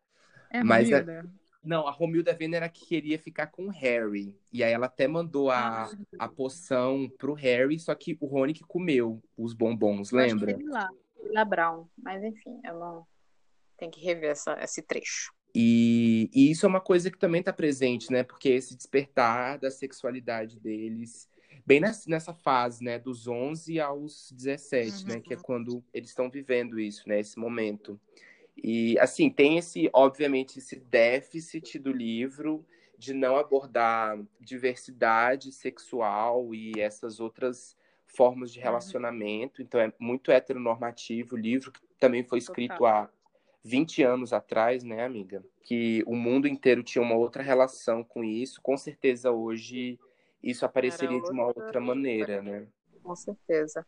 É 0.51 0.63
Mas 0.63 0.91
é- 0.91 1.01
Romilda. 1.01 1.31
Não, 1.65 1.87
a 1.87 1.91
Romilda 1.91 2.35
Vena 2.35 2.57
era 2.57 2.69
que 2.69 2.87
queria 2.87 3.19
ficar 3.19 3.47
com 3.47 3.67
o 3.67 3.71
Harry. 3.71 4.37
E 4.53 4.63
aí 4.63 4.73
ela 4.73 4.87
até 4.87 5.09
mandou 5.09 5.51
a, 5.51 5.91
a 6.19 6.29
poção 6.29 7.11
pro 7.19 7.33
Harry, 7.33 7.79
só 7.79 7.95
que 7.95 8.17
o 8.21 8.27
Rony 8.27 8.53
que 8.53 8.65
comeu 8.65 9.23
os 9.37 9.55
bombons, 9.55 10.13
Eu 10.13 10.19
acho 10.19 10.37
que 10.37 10.45
lembra? 10.45 10.71
lá. 10.71 10.91
Lila 11.23 11.45
Brown. 11.45 11.87
Mas 11.97 12.23
enfim, 12.23 12.61
eu 12.65 12.79
não. 12.79 13.07
Tem 13.77 13.91
que 13.91 14.01
rever 14.01 14.31
essa, 14.31 14.57
esse 14.63 14.83
trecho. 14.83 15.33
E, 15.55 16.31
e 16.35 16.51
isso 16.51 16.67
é 16.67 16.69
uma 16.69 16.81
coisa 16.81 17.11
que 17.11 17.19
também 17.19 17.41
está 17.41 17.53
presente, 17.53 18.11
né? 18.11 18.23
Porque 18.23 18.49
esse 18.49 18.77
despertar 18.77 19.59
da 19.59 19.71
sexualidade 19.71 20.59
deles, 20.59 21.29
bem 21.65 21.81
nessa, 21.81 22.11
nessa 22.11 22.35
fase, 22.35 22.83
né? 22.85 22.99
Dos 22.99 23.27
11 23.27 23.81
aos 23.81 24.33
17, 24.33 25.07
né? 25.07 25.21
Que 25.21 25.35
é 25.35 25.37
quando 25.37 25.83
eles 25.93 26.11
estão 26.11 26.29
vivendo 26.29 26.79
isso, 26.79 27.09
né? 27.09 27.21
Esse 27.21 27.39
momento. 27.39 28.01
E, 28.57 28.99
assim, 28.99 29.31
tem 29.31 29.59
esse, 29.59 29.91
obviamente, 29.93 30.59
esse 30.59 30.77
déficit 30.77 31.79
do 31.79 31.93
livro 31.93 32.65
de 32.97 33.13
não 33.13 33.37
abordar 33.37 34.19
diversidade 34.41 35.53
sexual 35.53 36.55
e 36.55 36.73
essas 36.81 37.21
outras 37.21 37.77
formas 38.07 38.53
de 38.53 38.61
relacionamento. 38.61 39.61
Então, 39.61 39.81
é 39.81 39.93
muito 39.99 40.31
heteronormativo 40.31 41.35
o 41.35 41.39
livro, 41.39 41.73
que 41.73 41.81
também 41.99 42.23
foi 42.23 42.39
escrito 42.39 42.79
Total. 42.79 42.87
há 42.87 43.11
20 43.65 44.03
anos 44.03 44.33
atrás, 44.33 44.85
né, 44.85 45.05
amiga? 45.05 45.45
Que 45.63 46.05
o 46.07 46.15
mundo 46.15 46.47
inteiro 46.47 46.83
tinha 46.83 47.03
uma 47.03 47.17
outra 47.17 47.43
relação 47.43 48.05
com 48.05 48.23
isso. 48.23 48.61
Com 48.63 48.77
certeza 48.77 49.31
hoje 49.33 49.99
isso 50.43 50.65
apareceria 50.65 51.21
de 51.21 51.31
uma 51.33 51.47
outra- 51.47 51.65
outra 51.65 51.81
maneira, 51.81 52.43
né? 52.43 52.67
Com 53.03 53.17
certeza. 53.17 53.87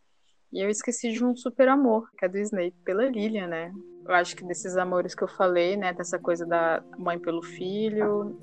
E 0.52 0.60
eu 0.60 0.68
esqueci 0.70 1.12
de 1.12 1.24
um 1.24 1.34
super 1.34 1.68
amor, 1.68 2.08
que 2.18 2.24
é 2.24 2.28
do 2.28 2.38
Snape 2.38 2.74
pela 2.84 3.04
Lilian, 3.06 3.46
né? 3.48 3.72
Eu 4.06 4.14
acho 4.14 4.36
que 4.36 4.44
desses 4.46 4.76
amores 4.76 5.14
que 5.14 5.22
eu 5.24 5.28
falei, 5.28 5.76
né? 5.76 5.92
Dessa 5.92 6.18
coisa 6.18 6.46
da 6.46 6.82
mãe 6.98 7.18
pelo 7.18 7.42
filho, 7.42 8.38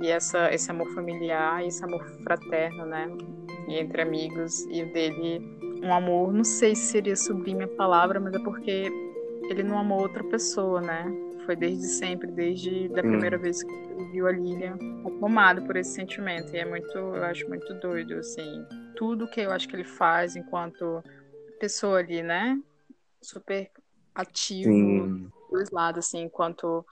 e 0.00 0.08
essa, 0.08 0.52
esse 0.52 0.70
amor 0.70 0.88
familiar, 0.94 1.62
e 1.62 1.68
esse 1.68 1.84
amor 1.84 2.04
fraterno, 2.24 2.86
né? 2.86 3.06
E 3.68 3.74
entre 3.78 4.02
amigos, 4.02 4.60
e 4.70 4.82
o 4.82 4.92
dele, 4.92 5.40
um 5.82 5.92
amor, 5.92 6.32
não 6.32 6.44
sei 6.44 6.74
se 6.74 6.86
seria 6.92 7.14
sublime 7.14 7.64
a 7.64 7.68
palavra, 7.68 8.18
mas 8.18 8.34
é 8.34 8.38
porque 8.38 8.90
ele 9.50 9.62
não 9.62 9.78
amou 9.78 10.00
outra 10.00 10.24
pessoa, 10.24 10.80
né? 10.80 11.04
Foi 11.44 11.54
desde 11.56 11.86
sempre, 11.86 12.30
desde 12.30 12.86
a 12.86 13.00
Hum. 13.00 13.10
primeira 13.10 13.36
vez 13.36 13.62
que 13.62 13.70
ele 13.72 14.04
viu 14.12 14.26
a 14.26 14.32
Lilian, 14.32 14.78
tomado 15.20 15.62
por 15.62 15.76
esse 15.76 15.90
sentimento. 15.92 16.52
E 16.54 16.58
é 16.58 16.64
muito, 16.64 16.96
eu 16.96 17.22
acho 17.24 17.48
muito 17.48 17.72
doido, 17.74 18.14
assim. 18.14 18.64
Tudo 18.96 19.28
que 19.28 19.40
eu 19.40 19.52
acho 19.52 19.68
que 19.68 19.76
ele 19.76 19.84
faz 19.84 20.34
enquanto 20.34 21.02
pessoa 21.62 22.00
ali, 22.00 22.24
né? 22.24 22.60
Super 23.22 23.70
ativo, 24.12 24.68
Sim. 24.68 25.30
dois 25.48 25.70
lados, 25.70 26.04
assim, 26.04 26.22
enquanto 26.22 26.84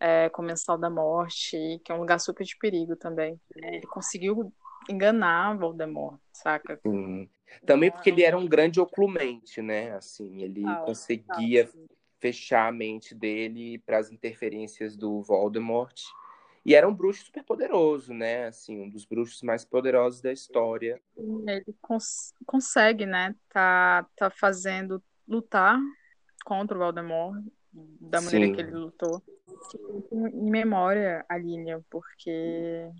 é, 0.00 0.30
Comensal 0.30 0.78
da 0.78 0.88
Morte, 0.88 1.78
que 1.84 1.92
é 1.92 1.94
um 1.94 1.98
lugar 1.98 2.18
super 2.18 2.42
de 2.42 2.56
perigo 2.56 2.96
também. 2.96 3.38
Ele 3.54 3.86
conseguiu 3.86 4.50
enganar 4.88 5.54
Voldemort, 5.58 6.18
saca? 6.32 6.80
Sim. 6.82 7.28
Também 7.66 7.90
porque 7.90 8.08
ele 8.08 8.22
era 8.22 8.38
um 8.38 8.48
grande 8.48 8.80
oclumente, 8.80 9.60
né? 9.60 9.92
Assim, 9.92 10.44
ele 10.44 10.62
Total, 10.62 10.86
conseguia 10.86 11.70
fechar 12.18 12.68
a 12.68 12.72
mente 12.72 13.14
dele 13.14 13.78
para 13.80 13.98
as 13.98 14.10
interferências 14.10 14.96
do 14.96 15.20
Voldemort. 15.22 16.00
E 16.64 16.74
era 16.74 16.88
um 16.88 16.94
bruxo 16.94 17.24
super 17.24 17.42
poderoso, 17.44 18.12
né? 18.12 18.46
Assim, 18.46 18.82
um 18.82 18.88
dos 18.88 19.04
bruxos 19.04 19.42
mais 19.42 19.64
poderosos 19.64 20.20
da 20.20 20.32
história. 20.32 21.00
Ele 21.16 21.64
cons- 21.80 22.34
consegue, 22.46 23.06
né? 23.06 23.34
Tá, 23.48 24.06
tá 24.16 24.30
fazendo 24.30 25.02
lutar 25.26 25.78
contra 26.44 26.76
o 26.76 26.80
Voldemort 26.80 27.42
da 27.72 28.20
maneira 28.20 28.46
Sim. 28.46 28.52
que 28.54 28.60
ele 28.60 28.72
lutou. 28.72 29.22
Em 30.12 30.50
memória 30.50 31.24
a 31.28 31.38
Lilian, 31.38 31.82
porque 31.90 32.90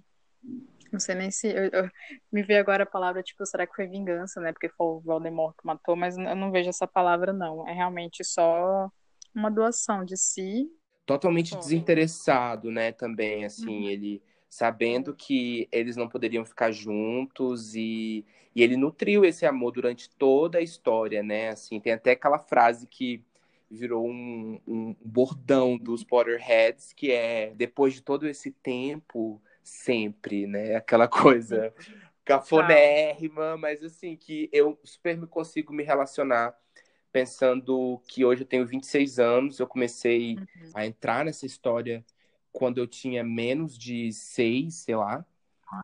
não 0.92 0.98
sei 0.98 1.14
nem 1.14 1.30
se 1.30 1.48
eu, 1.48 1.68
eu- 1.72 1.90
me 2.32 2.42
veio 2.42 2.60
agora 2.60 2.82
a 2.82 2.86
palavra 2.86 3.22
tipo, 3.22 3.44
será 3.46 3.66
que 3.66 3.74
foi 3.74 3.86
vingança, 3.86 4.40
né? 4.40 4.52
Porque 4.52 4.68
foi 4.70 4.86
o 4.86 5.00
Voldemort 5.00 5.54
que 5.56 5.66
matou, 5.66 5.94
mas 5.96 6.16
eu 6.16 6.36
não 6.36 6.50
vejo 6.50 6.68
essa 6.70 6.86
palavra 6.86 7.32
não. 7.32 7.66
É 7.68 7.72
realmente 7.72 8.24
só 8.24 8.90
uma 9.34 9.50
doação 9.50 10.04
de 10.04 10.16
si. 10.16 10.68
Totalmente 11.10 11.54
Bom. 11.54 11.58
desinteressado, 11.58 12.70
né? 12.70 12.92
Também, 12.92 13.40
Uhum. 13.40 13.46
assim, 13.46 13.86
ele 13.88 14.22
sabendo 14.48 15.14
que 15.14 15.68
eles 15.72 15.96
não 15.96 16.08
poderiam 16.08 16.44
ficar 16.44 16.70
juntos 16.70 17.74
e, 17.74 18.24
e 18.54 18.62
ele 18.62 18.76
nutriu 18.76 19.24
esse 19.24 19.44
amor 19.44 19.72
durante 19.72 20.08
toda 20.10 20.58
a 20.58 20.62
história, 20.62 21.22
né? 21.22 21.48
Assim, 21.50 21.80
tem 21.80 21.92
até 21.92 22.12
aquela 22.12 22.38
frase 22.38 22.86
que 22.86 23.24
virou 23.70 24.08
um, 24.08 24.60
um 24.66 24.96
bordão 25.04 25.76
dos 25.76 26.04
Potterheads, 26.04 26.92
que 26.92 27.10
é 27.12 27.52
depois 27.54 27.94
de 27.94 28.02
todo 28.02 28.28
esse 28.28 28.50
tempo, 28.50 29.40
sempre, 29.62 30.46
né? 30.46 30.76
Aquela 30.76 31.08
coisa 31.08 31.72
cafonérrima, 32.24 33.56
mas 33.56 33.82
assim, 33.82 34.16
que 34.16 34.48
eu 34.52 34.78
super 34.84 35.16
me 35.16 35.26
consigo 35.26 35.72
me 35.72 35.82
relacionar 35.82 36.54
pensando 37.12 38.00
que 38.08 38.24
hoje 38.24 38.42
eu 38.42 38.46
tenho 38.46 38.66
26 38.66 39.18
anos, 39.18 39.58
eu 39.58 39.66
comecei 39.66 40.38
a 40.74 40.86
entrar 40.86 41.24
nessa 41.24 41.46
história 41.46 42.04
quando 42.52 42.78
eu 42.78 42.86
tinha 42.86 43.22
menos 43.24 43.76
de 43.78 44.12
seis, 44.12 44.74
sei 44.76 44.96
lá. 44.96 45.24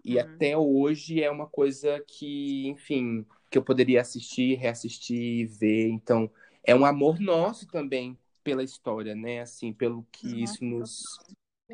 E 0.04 0.18
Uhum. 0.18 0.36
até 0.36 0.56
hoje 0.56 1.22
é 1.22 1.30
uma 1.30 1.46
coisa 1.46 2.00
que, 2.06 2.68
enfim, 2.68 3.26
que 3.50 3.58
eu 3.58 3.62
poderia 3.62 4.00
assistir, 4.00 4.56
reassistir, 4.56 5.48
ver. 5.48 5.88
Então, 5.88 6.30
é 6.62 6.74
um 6.74 6.84
amor 6.84 7.18
nosso 7.20 7.66
também 7.66 8.16
pela 8.44 8.62
história, 8.62 9.14
né? 9.14 9.40
Assim, 9.40 9.72
pelo 9.72 10.06
que 10.12 10.42
isso 10.42 10.64
nos. 10.64 11.18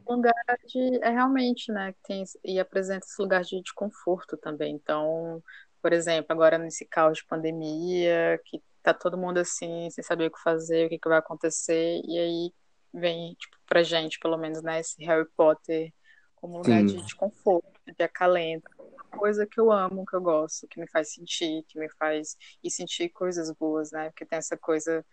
Um 0.09 0.15
lugar 0.17 0.33
de, 0.67 0.79
é 1.03 1.11
realmente, 1.11 1.71
né, 1.71 1.95
tem 2.05 2.25
e 2.43 2.59
apresenta 2.59 3.05
esse 3.05 3.21
lugar 3.21 3.43
de, 3.43 3.61
de 3.61 3.75
conforto 3.75 4.37
também. 4.39 4.75
Então, 4.75 5.43
por 5.83 5.93
exemplo, 5.93 6.27
agora 6.31 6.57
nesse 6.59 6.87
caos 6.87 7.19
de 7.19 7.27
pandemia, 7.27 8.41
que 8.47 8.63
tá 8.83 8.95
todo 8.95 9.19
mundo 9.19 9.39
assim, 9.39 9.89
sem 9.91 10.03
saber 10.03 10.27
o 10.27 10.31
que 10.31 10.43
fazer, 10.43 10.87
o 10.87 10.89
que 10.89 10.99
que 10.99 11.09
vai 11.09 11.19
acontecer, 11.19 12.01
e 12.05 12.19
aí 12.19 12.53
vem, 12.93 13.35
tipo, 13.35 13.57
pra 13.67 13.83
gente, 13.83 14.19
pelo 14.19 14.37
menos, 14.37 14.63
né, 14.63 14.81
esse 14.81 15.03
Harry 15.05 15.29
Potter 15.37 15.93
como 16.37 16.59
lugar 16.59 16.81
Sim. 16.81 16.87
de, 16.87 17.07
de 17.07 17.15
conforto, 17.15 17.81
de 17.97 18.03
acalento. 18.03 18.69
coisa 19.11 19.47
que 19.47 19.61
eu 19.61 19.71
amo, 19.71 20.05
que 20.05 20.17
eu 20.17 20.21
gosto, 20.21 20.67
que 20.67 20.81
me 20.81 20.89
faz 20.91 21.13
sentir, 21.13 21.65
que 21.69 21.79
me 21.79 21.89
faz 21.91 22.37
e 22.63 22.71
sentir 22.71 23.11
coisas 23.11 23.51
boas, 23.53 23.93
né? 23.93 24.11
Porque 24.11 24.27
tem 24.27 24.39
essa 24.39 24.57
coisa, 24.57 25.07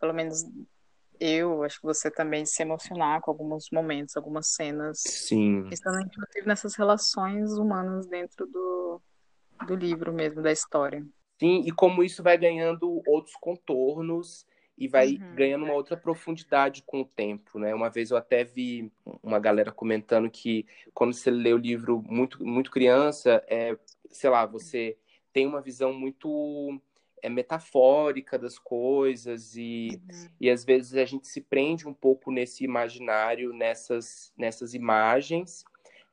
pelo 0.00 0.12
menos 0.12 0.44
eu, 1.18 1.64
acho 1.64 1.80
que 1.80 1.86
você 1.86 2.10
também 2.10 2.46
se 2.46 2.62
emocionar 2.62 3.20
com 3.20 3.32
alguns 3.32 3.68
momentos, 3.72 4.16
algumas 4.16 4.54
cenas. 4.54 5.00
Sim. 5.00 5.68
Estando 5.68 6.00
inclusive 6.00 6.46
nessas 6.46 6.76
relações 6.76 7.50
humanas 7.52 8.06
dentro 8.06 8.46
do, 8.46 9.02
do 9.66 9.74
livro 9.74 10.12
mesmo, 10.12 10.42
da 10.42 10.52
história. 10.52 11.04
Sim, 11.38 11.62
e 11.64 11.70
como 11.70 12.02
isso 12.02 12.22
vai 12.22 12.36
ganhando 12.36 13.02
outros 13.06 13.36
contornos 13.36 14.46
e 14.76 14.86
vai 14.86 15.14
uhum. 15.14 15.34
ganhando 15.34 15.64
uma 15.64 15.74
outra 15.74 15.96
profundidade 15.96 16.82
com 16.86 17.00
o 17.00 17.04
tempo, 17.04 17.58
né? 17.58 17.74
Uma 17.74 17.90
vez 17.90 18.10
eu 18.10 18.16
até 18.16 18.44
vi 18.44 18.92
uma 19.22 19.38
galera 19.38 19.72
comentando 19.72 20.30
que 20.30 20.66
quando 20.94 21.12
você 21.12 21.30
lê 21.30 21.52
o 21.52 21.58
livro 21.58 22.02
muito, 22.06 22.44
muito 22.44 22.70
criança, 22.70 23.42
é, 23.48 23.76
sei 24.10 24.30
lá, 24.30 24.46
você 24.46 24.96
tem 25.32 25.46
uma 25.46 25.60
visão 25.60 25.92
muito 25.92 26.80
é, 27.22 27.28
metafórica 27.28 28.38
das 28.38 28.58
coisas 28.58 29.56
e, 29.56 30.00
uhum. 30.10 30.28
e 30.40 30.50
às 30.50 30.64
vezes 30.64 30.94
a 30.94 31.04
gente 31.04 31.26
se 31.26 31.40
prende 31.40 31.86
um 31.86 31.94
pouco 31.94 32.30
nesse 32.30 32.64
imaginário, 32.64 33.52
nessas, 33.52 34.32
nessas 34.36 34.74
imagens, 34.74 35.64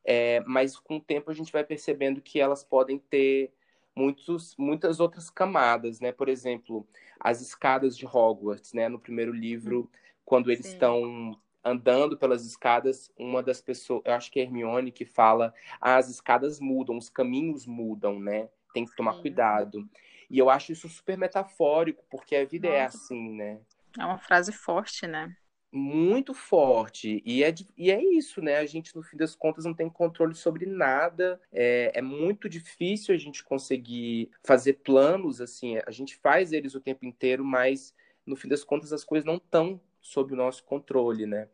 é, 0.04 0.40
mas 0.46 0.76
com 0.76 0.96
o 0.96 1.00
tempo 1.00 1.30
a 1.30 1.34
gente 1.34 1.52
vai 1.52 1.64
percebendo 1.64 2.20
que 2.20 2.40
elas 2.40 2.64
podem 2.64 2.98
ter 2.98 3.52
muitos, 3.96 4.54
muitas 4.56 5.00
outras 5.00 5.30
camadas, 5.30 5.98
né? 5.98 6.12
Por 6.12 6.28
exemplo, 6.28 6.86
as 7.18 7.40
escadas 7.40 7.96
de 7.96 8.06
Hogwarts, 8.06 8.74
né? 8.74 8.88
No 8.88 8.98
primeiro 9.00 9.32
livro, 9.32 9.90
quando 10.24 10.50
eles 10.52 10.66
estão 10.66 11.36
andando 11.64 12.16
pelas 12.16 12.44
escadas, 12.44 13.10
uma 13.18 13.42
das 13.42 13.60
pessoas, 13.60 14.02
eu 14.04 14.12
acho 14.12 14.30
que 14.30 14.38
é 14.38 14.42
Hermione 14.44 14.92
que 14.92 15.04
fala, 15.04 15.52
ah, 15.80 15.96
as 15.96 16.08
escadas 16.08 16.60
mudam, 16.60 16.96
os 16.96 17.08
caminhos 17.08 17.66
mudam, 17.66 18.20
né? 18.20 18.48
Tem 18.72 18.84
que 18.84 18.94
tomar 18.94 19.14
Sim. 19.14 19.22
cuidado. 19.22 19.88
E 20.30 20.38
eu 20.38 20.50
acho 20.50 20.72
isso 20.72 20.88
super 20.88 21.16
metafórico, 21.16 22.04
porque 22.10 22.36
a 22.36 22.44
vida 22.44 22.68
é 22.68 22.82
Nossa. 22.82 22.82
é 22.82 22.84
assim, 22.84 23.30
né? 23.32 23.60
É 23.98 24.04
uma 24.04 24.18
frase 24.18 24.52
forte, 24.52 25.06
né? 25.06 25.34
Muito 25.72 26.32
forte. 26.32 27.22
E 27.24 27.42
é, 27.42 27.54
e 27.76 27.90
é 27.90 28.02
isso, 28.02 28.40
né? 28.40 28.58
A 28.58 28.66
gente, 28.66 28.94
no 28.94 29.02
fim 29.02 29.16
das 29.16 29.34
contas, 29.34 29.64
não 29.64 29.74
tem 29.74 29.88
controle 29.88 30.34
sobre 30.34 30.66
nada. 30.66 31.40
É, 31.52 31.92
é 31.94 32.02
muito 32.02 32.48
difícil 32.48 33.14
a 33.14 33.18
gente 33.18 33.44
conseguir 33.44 34.30
fazer 34.42 34.74
planos, 34.74 35.40
assim. 35.40 35.78
A 35.86 35.90
gente 35.90 36.16
faz 36.16 36.52
eles 36.52 36.74
o 36.74 36.80
tempo 36.80 37.04
inteiro, 37.04 37.44
mas, 37.44 37.94
no 38.24 38.36
fim 38.36 38.48
das 38.48 38.64
contas, 38.64 38.92
as 38.92 39.04
coisas 39.04 39.26
não 39.26 39.36
estão 39.36 39.80
sob 40.00 40.32
o 40.32 40.36
nosso 40.36 40.64
controle, 40.64 41.26
né? 41.26 41.48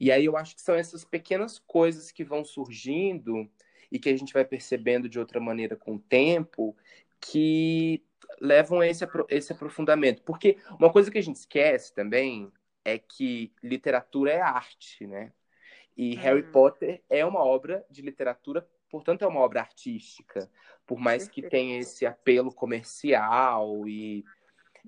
E 0.00 0.12
aí 0.12 0.24
eu 0.24 0.36
acho 0.36 0.54
que 0.54 0.62
são 0.62 0.74
essas 0.74 1.04
pequenas 1.04 1.58
coisas 1.58 2.12
que 2.12 2.22
vão 2.22 2.44
surgindo 2.44 3.48
e 3.90 3.98
que 3.98 4.08
a 4.08 4.16
gente 4.16 4.32
vai 4.32 4.44
percebendo 4.44 5.08
de 5.08 5.18
outra 5.18 5.40
maneira 5.40 5.76
com 5.76 5.96
o 5.96 5.98
tempo 5.98 6.76
que 7.20 8.02
levam 8.40 8.80
a 8.80 8.86
esse, 8.86 9.04
esse 9.28 9.52
aprofundamento. 9.52 10.22
Porque 10.22 10.56
uma 10.78 10.92
coisa 10.92 11.10
que 11.10 11.18
a 11.18 11.22
gente 11.22 11.36
esquece 11.36 11.92
também 11.92 12.52
é 12.88 12.98
que 12.98 13.52
literatura 13.62 14.32
é 14.32 14.40
arte, 14.40 15.06
né? 15.06 15.32
E 15.96 16.14
uhum. 16.14 16.20
Harry 16.20 16.42
Potter 16.44 17.02
é 17.10 17.24
uma 17.24 17.44
obra 17.44 17.84
de 17.90 18.02
literatura, 18.02 18.66
portanto, 18.90 19.22
é 19.22 19.26
uma 19.26 19.40
obra 19.40 19.60
artística. 19.60 20.50
Por 20.86 20.98
mais 20.98 21.28
que 21.28 21.42
tenha 21.42 21.78
esse 21.78 22.06
apelo 22.06 22.52
comercial 22.52 23.86
e 23.86 24.24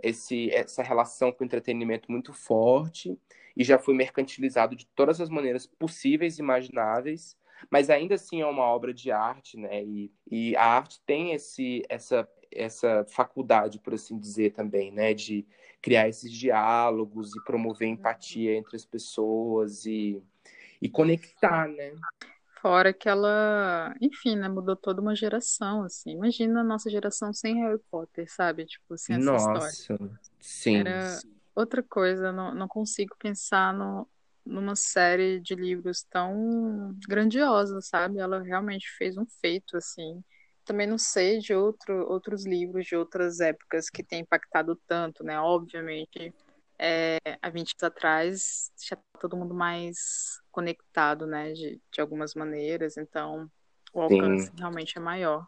esse, 0.03 0.51
essa 0.53 0.83
relação 0.83 1.33
com 1.33 1.43
o 1.43 1.47
entretenimento 1.47 2.11
muito 2.11 2.33
forte, 2.33 3.19
e 3.57 3.65
já 3.65 3.79
foi 3.79 3.95
mercantilizado 3.95 4.77
de 4.77 4.87
todas 4.87 5.21
as 5.21 5.29
maneiras 5.29 5.67
possíveis 5.67 6.39
e 6.39 6.43
imagináveis, 6.43 7.37
mas 7.69 7.91
ainda 7.91 8.15
assim 8.15 8.41
é 8.41 8.47
uma 8.47 8.65
obra 8.65 8.95
de 8.95 9.11
arte, 9.11 9.59
né? 9.59 9.85
E, 9.85 10.13
e 10.31 10.57
a 10.57 10.65
arte 10.65 11.01
tem 11.05 11.33
esse, 11.33 11.83
essa, 11.89 12.27
essa 12.53 13.05
faculdade, 13.09 13.79
por 13.79 13.95
assim 13.95 14.19
dizer, 14.19 14.53
também, 14.53 14.91
né? 14.91 15.15
De 15.15 15.47
criar 15.81 16.09
esses 16.09 16.31
diálogos 16.33 17.35
e 17.35 17.45
promover 17.45 17.89
empatia 17.89 18.55
entre 18.55 18.77
as 18.77 18.85
pessoas 18.85 19.87
e, 19.87 20.23
e 20.81 20.89
conectar, 20.89 21.69
né? 21.69 21.93
Fora 22.61 22.93
que 22.93 23.09
ela, 23.09 23.95
enfim, 24.03 24.37
né, 24.37 24.47
mudou 24.47 24.77
toda 24.77 25.01
uma 25.01 25.17
geração, 25.17 25.83
assim. 25.85 26.11
Imagina 26.11 26.61
a 26.61 26.65
nossa 26.65 26.91
geração 26.91 27.33
sem 27.33 27.55
Harry 27.63 27.81
Potter, 27.91 28.31
sabe? 28.31 28.67
Tipo, 28.67 28.99
sem 28.99 29.17
essa 29.17 29.25
nossa, 29.25 29.95
história. 29.95 30.21
sim. 30.41 30.77
Era 30.77 31.19
outra 31.55 31.83
coisa, 31.83 32.31
não, 32.31 32.55
não 32.55 32.69
consigo 32.69 33.17
pensar 33.19 33.73
no, 33.73 34.07
numa 34.45 34.77
série 34.77 35.41
de 35.41 35.55
livros 35.55 36.03
tão 36.11 36.95
grandiosa, 37.09 37.81
sabe? 37.81 38.19
Ela 38.19 38.43
realmente 38.43 38.91
fez 38.99 39.17
um 39.17 39.25
feito, 39.41 39.79
assim 39.79 40.23
também 40.71 40.87
não 40.87 40.99
sei 40.99 41.41
de 41.41 41.53
outro, 41.53 42.09
outros 42.09 42.47
livros 42.47 42.87
de 42.87 42.95
outras 42.95 43.41
épocas 43.41 43.91
que 43.91 44.05
têm 44.05 44.21
impactado 44.21 44.81
tanto, 44.87 45.25
né? 45.25 45.37
Obviamente, 45.41 46.33
é, 46.79 47.19
há 47.43 47.51
20 47.51 47.73
anos 47.73 47.83
atrás 47.83 48.71
já 48.89 48.95
tá 48.95 49.19
todo 49.19 49.37
mundo 49.37 49.53
mais 49.53 50.39
conectado, 50.53 51.27
né? 51.27 51.53
De, 51.55 51.81
de 51.93 52.01
algumas 52.01 52.35
maneiras, 52.35 52.97
então 52.97 53.51
o 53.93 54.01
alcance 54.01 54.47
Sim. 54.47 54.53
realmente 54.59 54.97
é 54.97 55.01
maior. 55.01 55.45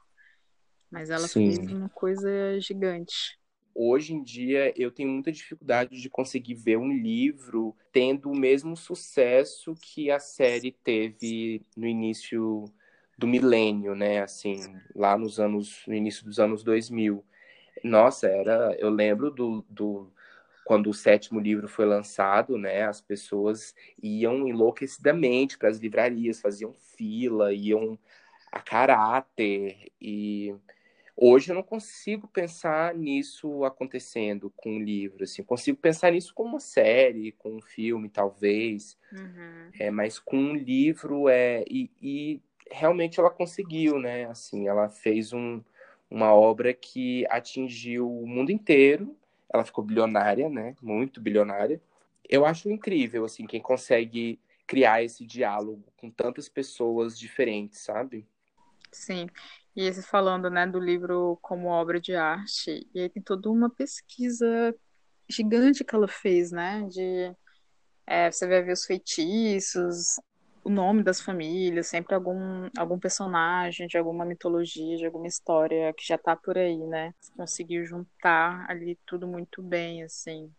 Mas 0.90 1.08
ela 1.08 1.28
Sim. 1.28 1.44
fez 1.44 1.58
uma 1.70 1.88
coisa 1.88 2.58
gigante. 2.58 3.38
Hoje 3.72 4.14
em 4.14 4.24
dia 4.24 4.74
eu 4.76 4.90
tenho 4.90 5.08
muita 5.08 5.30
dificuldade 5.30 6.02
de 6.02 6.10
conseguir 6.10 6.54
ver 6.54 6.78
um 6.78 6.92
livro 6.92 7.76
tendo 7.92 8.28
o 8.28 8.36
mesmo 8.36 8.76
sucesso 8.76 9.72
que 9.80 10.10
a 10.10 10.18
série 10.18 10.72
teve 10.72 11.62
no 11.76 11.86
início 11.86 12.64
do 13.22 13.28
milênio, 13.28 13.94
né? 13.94 14.20
Assim, 14.20 14.76
lá 14.96 15.16
nos 15.16 15.38
anos, 15.38 15.84
no 15.86 15.94
início 15.94 16.24
dos 16.24 16.40
anos 16.40 16.64
2000. 16.64 17.24
Nossa, 17.84 18.26
era, 18.26 18.74
eu 18.80 18.90
lembro 18.90 19.30
do, 19.30 19.64
do 19.70 20.12
quando 20.64 20.90
o 20.90 20.94
sétimo 20.94 21.38
livro 21.38 21.68
foi 21.68 21.86
lançado, 21.86 22.58
né? 22.58 22.82
As 22.82 23.00
pessoas 23.00 23.76
iam 24.02 24.48
enlouquecidamente 24.48 25.56
para 25.56 25.68
as 25.68 25.78
livrarias, 25.78 26.40
faziam 26.40 26.72
fila, 26.72 27.54
iam 27.54 27.96
a 28.50 28.58
caráter 28.60 29.92
e 30.00 30.52
hoje 31.16 31.52
eu 31.52 31.54
não 31.54 31.62
consigo 31.62 32.26
pensar 32.26 32.92
nisso 32.92 33.64
acontecendo 33.64 34.52
com 34.56 34.76
um 34.76 34.82
livro, 34.82 35.22
assim, 35.22 35.44
consigo 35.44 35.78
pensar 35.78 36.10
nisso 36.10 36.34
com 36.34 36.42
uma 36.42 36.60
série, 36.60 37.32
com 37.32 37.56
um 37.56 37.62
filme, 37.62 38.08
talvez, 38.10 38.98
uhum. 39.12 39.70
é, 39.78 39.90
mas 39.90 40.18
com 40.18 40.36
um 40.36 40.54
livro 40.54 41.28
é 41.28 41.64
e, 41.66 41.90
e 42.02 42.42
realmente 42.70 43.18
ela 43.18 43.30
conseguiu, 43.30 43.98
né? 43.98 44.26
Assim, 44.26 44.68
ela 44.68 44.88
fez 44.88 45.32
um, 45.32 45.62
uma 46.10 46.34
obra 46.34 46.72
que 46.72 47.26
atingiu 47.28 48.10
o 48.10 48.26
mundo 48.26 48.50
inteiro. 48.50 49.16
Ela 49.52 49.64
ficou 49.64 49.84
bilionária, 49.84 50.48
né? 50.48 50.74
Muito 50.80 51.20
bilionária. 51.20 51.80
Eu 52.28 52.46
acho 52.46 52.70
incrível, 52.70 53.24
assim, 53.24 53.46
quem 53.46 53.60
consegue 53.60 54.40
criar 54.66 55.02
esse 55.02 55.26
diálogo 55.26 55.84
com 55.96 56.10
tantas 56.10 56.48
pessoas 56.48 57.18
diferentes, 57.18 57.80
sabe? 57.80 58.26
Sim. 58.90 59.26
E 59.74 59.84
esse 59.84 60.02
falando, 60.02 60.48
né, 60.50 60.66
do 60.66 60.78
livro 60.78 61.38
como 61.42 61.68
obra 61.68 62.00
de 62.00 62.14
arte, 62.14 62.86
e 62.94 63.00
aí 63.00 63.08
tem 63.08 63.22
toda 63.22 63.50
uma 63.50 63.70
pesquisa 63.70 64.74
gigante 65.28 65.84
que 65.84 65.94
ela 65.94 66.08
fez, 66.08 66.52
né, 66.52 66.86
de 66.88 67.34
é, 68.06 68.30
você 68.30 68.46
vai 68.46 68.62
ver 68.62 68.72
os 68.72 68.84
feitiços, 68.84 70.20
o 70.64 70.70
nome 70.70 71.02
das 71.02 71.20
famílias, 71.20 71.88
sempre 71.88 72.14
algum, 72.14 72.68
algum 72.76 72.98
personagem 72.98 73.86
de 73.86 73.98
alguma 73.98 74.24
mitologia, 74.24 74.96
de 74.96 75.06
alguma 75.06 75.26
história 75.26 75.92
que 75.92 76.06
já 76.06 76.16
tá 76.16 76.36
por 76.36 76.56
aí, 76.56 76.78
né? 76.78 77.12
Conseguiu 77.36 77.84
juntar 77.84 78.64
ali 78.68 78.98
tudo 79.06 79.26
muito 79.26 79.62
bem, 79.62 80.02
assim, 80.02 80.52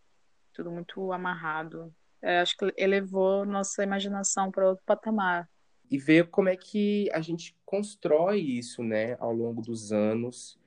tudo 0.54 0.70
muito 0.72 1.12
amarrado. 1.12 1.94
É, 2.22 2.40
acho 2.40 2.56
que 2.58 2.74
elevou 2.78 3.46
nossa 3.46 3.84
imaginação 3.84 4.52
para 4.52 4.70
outro 4.70 4.84
patamar. 4.86 5.50
E 5.90 5.98
ver 5.98 6.30
como 6.30 6.50
é 6.50 6.56
que 6.56 7.10
a 7.14 7.22
gente 7.22 7.56
constrói 7.66 8.40
isso, 8.40 8.84
né, 8.84 9.16
ao 9.20 9.34
longo 9.34 9.62
dos 9.62 9.92
anos 9.92 10.58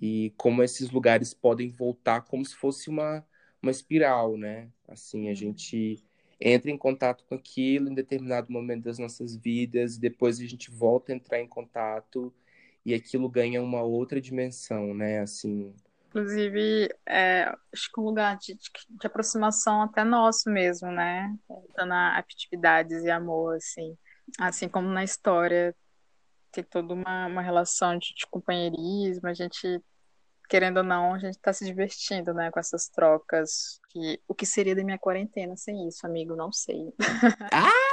e 0.00 0.32
como 0.36 0.62
esses 0.62 0.90
lugares 0.90 1.32
podem 1.32 1.70
voltar 1.70 2.22
como 2.22 2.44
se 2.44 2.54
fosse 2.54 2.90
uma, 2.90 3.24
uma 3.62 3.70
espiral, 3.70 4.36
né? 4.36 4.68
Assim, 4.88 5.26
a 5.26 5.30
uhum. 5.30 5.34
gente 5.34 6.04
entra 6.40 6.70
em 6.70 6.76
contato 6.76 7.24
com 7.28 7.34
aquilo 7.34 7.88
em 7.90 7.94
determinado 7.94 8.52
momento 8.52 8.84
das 8.84 8.98
nossas 8.98 9.36
vidas, 9.36 9.96
depois 9.96 10.38
a 10.38 10.46
gente 10.46 10.70
volta 10.70 11.12
a 11.12 11.16
entrar 11.16 11.40
em 11.40 11.48
contato 11.48 12.32
e 12.84 12.94
aquilo 12.94 13.28
ganha 13.28 13.62
uma 13.62 13.82
outra 13.82 14.20
dimensão, 14.20 14.94
né? 14.94 15.20
Assim. 15.20 15.74
Inclusive, 16.08 16.88
é, 17.04 17.52
acho 17.72 17.90
que 17.92 18.00
um 18.00 18.04
lugar 18.04 18.38
de, 18.38 18.54
de, 18.54 19.06
aproximação 19.06 19.82
até 19.82 20.04
nosso 20.04 20.48
mesmo, 20.48 20.90
né? 20.90 21.34
Dando 21.74 21.92
atividades 21.92 23.02
e 23.02 23.10
amor, 23.10 23.56
assim. 23.56 23.96
Assim 24.38 24.68
como 24.68 24.88
na 24.88 25.04
história 25.04 25.74
tem 26.52 26.64
toda 26.64 26.94
uma, 26.94 27.26
uma 27.26 27.42
relação 27.42 27.98
de, 27.98 28.14
de 28.14 28.26
companheirismo, 28.30 29.28
a 29.28 29.34
gente 29.34 29.82
querendo 30.48 30.78
ou 30.78 30.84
não, 30.84 31.14
a 31.14 31.18
gente 31.18 31.38
tá 31.38 31.52
se 31.52 31.64
divertindo, 31.64 32.32
né, 32.34 32.50
com 32.50 32.60
essas 32.60 32.88
trocas. 32.88 33.80
Que, 33.90 34.20
o 34.28 34.34
que 34.34 34.46
seria 34.46 34.74
da 34.74 34.84
minha 34.84 34.98
quarentena 34.98 35.56
sem 35.56 35.88
isso, 35.88 36.06
amigo? 36.06 36.36
Não 36.36 36.52
sei. 36.52 36.92
Ah, 37.50 37.70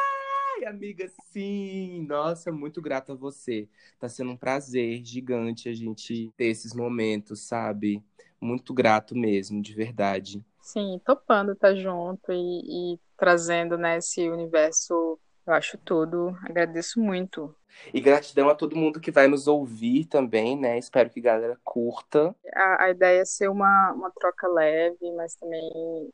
Ai, 0.58 0.66
amiga, 0.66 1.08
sim! 1.32 2.06
Nossa, 2.08 2.52
muito 2.52 2.82
grata 2.82 3.14
a 3.14 3.16
você. 3.16 3.68
Tá 4.00 4.08
sendo 4.10 4.32
um 4.32 4.38
prazer 4.38 5.04
gigante 5.04 5.70
a 5.70 5.74
gente 5.74 6.32
ter 6.38 6.46
esses 6.46 6.74
momentos, 6.74 7.42
sabe? 7.42 8.04
Muito 8.40 8.74
grato 8.74 9.16
mesmo, 9.16 9.62
de 9.62 9.74
verdade. 9.74 10.44
Sim, 10.62 11.00
topando 11.06 11.52
estar 11.52 11.76
junto 11.76 12.32
e, 12.32 12.96
e 12.96 13.00
trazendo 13.18 13.78
né, 13.78 13.98
esse 13.98 14.30
universo, 14.30 15.20
eu 15.46 15.54
acho 15.54 15.78
tudo. 15.78 16.38
Agradeço 16.44 17.00
muito. 17.00 17.56
E 17.94 18.00
gratidão 18.00 18.50
a 18.50 18.56
todo 18.56 18.76
mundo 18.76 19.00
que 19.00 19.12
vai 19.12 19.28
nos 19.28 19.48
ouvir 19.48 20.06
também, 20.06 20.58
né? 20.58 20.78
Espero 20.78 21.10
que 21.10 21.20
a 21.20 21.24
galera 21.24 21.58
curta. 21.64 22.36
A, 22.54 22.86
a 22.86 22.90
ideia 22.90 23.22
é 23.22 23.26
ser 23.26 23.50
uma, 23.50 23.92
uma 23.94 24.12
troca 24.12 24.48
leve, 24.48 25.12
mas 25.16 25.36
também 25.36 26.12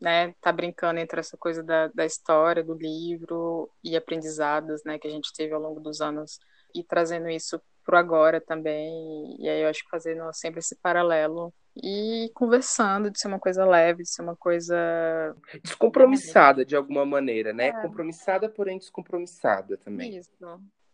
né, 0.00 0.34
tá 0.40 0.50
brincando 0.50 0.98
entre 0.98 1.20
essa 1.20 1.36
coisa 1.36 1.62
da, 1.62 1.86
da 1.88 2.04
história, 2.04 2.64
do 2.64 2.74
livro 2.74 3.70
e 3.84 3.96
aprendizados, 3.96 4.82
né, 4.84 4.98
que 4.98 5.06
a 5.06 5.10
gente 5.10 5.32
teve 5.32 5.54
ao 5.54 5.60
longo 5.60 5.78
dos 5.78 6.00
anos 6.00 6.40
e 6.74 6.82
trazendo 6.82 7.28
isso 7.28 7.60
pro 7.84 7.96
agora 7.96 8.40
também. 8.40 9.36
E 9.38 9.48
aí 9.48 9.62
eu 9.62 9.68
acho 9.68 9.84
que 9.84 9.90
fazendo 9.90 10.22
sempre 10.32 10.60
esse 10.60 10.76
paralelo 10.76 11.52
e 11.76 12.30
conversando 12.34 13.10
de 13.10 13.18
ser 13.18 13.28
uma 13.28 13.38
coisa 13.38 13.64
leve, 13.64 14.02
de 14.02 14.10
ser 14.10 14.22
uma 14.22 14.36
coisa 14.36 14.76
descompromissada 15.62 16.64
de 16.64 16.76
alguma 16.76 17.04
maneira, 17.06 17.52
né? 17.52 17.68
É. 17.68 17.72
Compromissada, 17.82 18.48
porém 18.48 18.78
descompromissada 18.78 19.76
também. 19.78 20.16
Isso. 20.16 20.30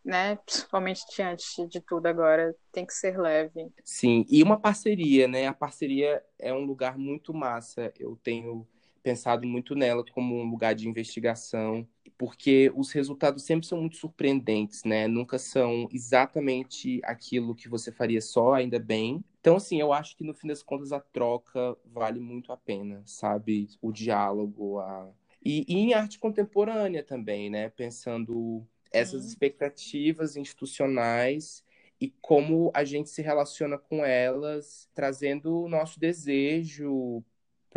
Né? 0.04 0.36
Principalmente 0.46 1.02
diante 1.14 1.66
de 1.66 1.80
tudo 1.80 2.06
agora, 2.06 2.54
tem 2.72 2.86
que 2.86 2.94
ser 2.94 3.18
leve. 3.18 3.70
Sim, 3.84 4.24
e 4.30 4.42
uma 4.42 4.58
parceria, 4.58 5.26
né? 5.26 5.46
A 5.46 5.52
parceria 5.52 6.22
é 6.38 6.52
um 6.52 6.64
lugar 6.64 6.96
muito 6.96 7.34
massa. 7.34 7.92
Eu 7.98 8.16
tenho 8.22 8.66
pensado 9.08 9.46
muito 9.46 9.74
nela 9.74 10.04
como 10.12 10.38
um 10.38 10.50
lugar 10.50 10.74
de 10.74 10.86
investigação, 10.86 11.88
porque 12.18 12.70
os 12.76 12.92
resultados 12.92 13.42
sempre 13.42 13.66
são 13.66 13.80
muito 13.80 13.96
surpreendentes, 13.96 14.84
né? 14.84 15.08
Nunca 15.08 15.38
são 15.38 15.88
exatamente 15.90 17.00
aquilo 17.02 17.54
que 17.54 17.70
você 17.70 17.90
faria 17.90 18.20
só, 18.20 18.52
ainda 18.52 18.78
bem. 18.78 19.24
Então, 19.40 19.56
assim, 19.56 19.80
eu 19.80 19.94
acho 19.94 20.14
que 20.14 20.22
no 20.22 20.34
fim 20.34 20.48
das 20.48 20.62
contas 20.62 20.92
a 20.92 21.00
troca 21.00 21.74
vale 21.86 22.20
muito 22.20 22.52
a 22.52 22.56
pena, 22.58 23.02
sabe? 23.06 23.68
O 23.80 23.90
diálogo, 23.90 24.78
a... 24.78 25.10
E, 25.42 25.64
e 25.66 25.78
em 25.78 25.94
arte 25.94 26.18
contemporânea 26.18 27.02
também, 27.02 27.48
né? 27.48 27.70
Pensando 27.70 28.62
essas 28.92 29.24
expectativas 29.24 30.36
institucionais 30.36 31.64
e 31.98 32.10
como 32.20 32.70
a 32.74 32.84
gente 32.84 33.08
se 33.08 33.22
relaciona 33.22 33.78
com 33.78 34.04
elas, 34.04 34.86
trazendo 34.94 35.62
o 35.62 35.68
nosso 35.68 35.98
desejo 35.98 37.24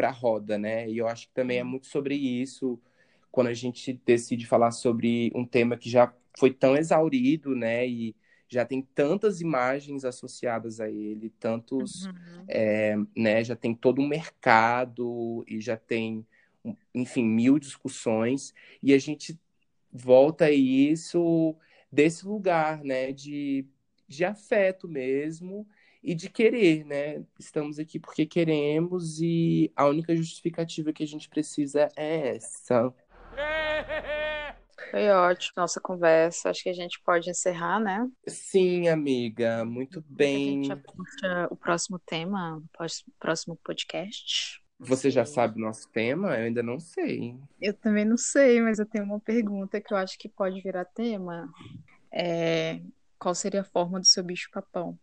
para 0.01 0.09
a 0.09 0.11
roda, 0.11 0.57
né? 0.57 0.89
E 0.89 0.97
eu 0.97 1.07
acho 1.07 1.27
que 1.27 1.33
também 1.35 1.59
é 1.59 1.63
muito 1.63 1.85
sobre 1.85 2.15
isso 2.15 2.81
quando 3.31 3.47
a 3.47 3.53
gente 3.53 3.93
decide 4.03 4.47
falar 4.47 4.71
sobre 4.71 5.31
um 5.35 5.45
tema 5.45 5.77
que 5.77 5.87
já 5.91 6.11
foi 6.39 6.51
tão 6.51 6.75
exaurido, 6.75 7.55
né? 7.55 7.87
E 7.87 8.15
já 8.49 8.65
tem 8.65 8.81
tantas 8.81 9.41
imagens 9.41 10.03
associadas 10.03 10.79
a 10.79 10.89
ele, 10.89 11.29
tantos, 11.39 12.07
uhum. 12.07 12.13
é, 12.47 12.95
né? 13.15 13.43
Já 13.43 13.55
tem 13.55 13.75
todo 13.75 14.01
um 14.01 14.07
mercado 14.07 15.45
e 15.47 15.61
já 15.61 15.77
tem, 15.77 16.25
enfim, 16.95 17.23
mil 17.23 17.59
discussões 17.59 18.55
e 18.81 18.95
a 18.95 18.97
gente 18.97 19.39
volta 19.93 20.45
a 20.45 20.51
isso 20.51 21.55
desse 21.91 22.25
lugar, 22.25 22.83
né? 22.83 23.11
De, 23.11 23.67
de 24.07 24.25
afeto 24.25 24.87
mesmo 24.87 25.67
e 26.03 26.15
de 26.15 26.29
querer, 26.29 26.83
né? 26.85 27.23
Estamos 27.39 27.77
aqui 27.79 27.99
porque 27.99 28.25
queremos 28.25 29.19
e 29.21 29.71
a 29.75 29.85
única 29.85 30.15
justificativa 30.15 30.91
que 30.91 31.03
a 31.03 31.07
gente 31.07 31.29
precisa 31.29 31.89
é 31.95 32.35
essa. 32.35 32.93
Foi 34.89 35.09
ótimo 35.09 35.53
nossa 35.57 35.79
conversa. 35.79 36.49
Acho 36.49 36.63
que 36.63 36.69
a 36.69 36.73
gente 36.73 36.99
pode 37.01 37.29
encerrar, 37.29 37.79
né? 37.79 38.09
Sim, 38.27 38.89
amiga. 38.89 39.63
Muito 39.63 40.03
bem. 40.09 40.59
A 40.59 40.63
gente 40.63 40.71
aponta 40.73 41.47
o 41.49 41.55
próximo 41.55 41.99
tema, 41.99 42.57
o 42.57 42.87
próximo 43.19 43.57
podcast. 43.63 44.61
Você 44.79 45.11
já 45.11 45.23
sabe 45.23 45.57
o 45.57 45.63
nosso 45.63 45.87
tema? 45.91 46.35
Eu 46.35 46.45
ainda 46.45 46.63
não 46.63 46.79
sei. 46.79 47.37
Eu 47.61 47.73
também 47.73 48.03
não 48.03 48.17
sei, 48.17 48.59
mas 48.59 48.79
eu 48.79 48.85
tenho 48.85 49.05
uma 49.05 49.19
pergunta 49.19 49.79
que 49.79 49.93
eu 49.93 49.97
acho 49.97 50.17
que 50.17 50.27
pode 50.27 50.59
virar 50.59 50.85
tema. 50.85 51.47
É... 52.11 52.81
Qual 53.17 53.35
seria 53.35 53.61
a 53.61 53.65
forma 53.65 53.99
do 53.99 54.07
seu 54.07 54.23
bicho-papão? 54.23 54.99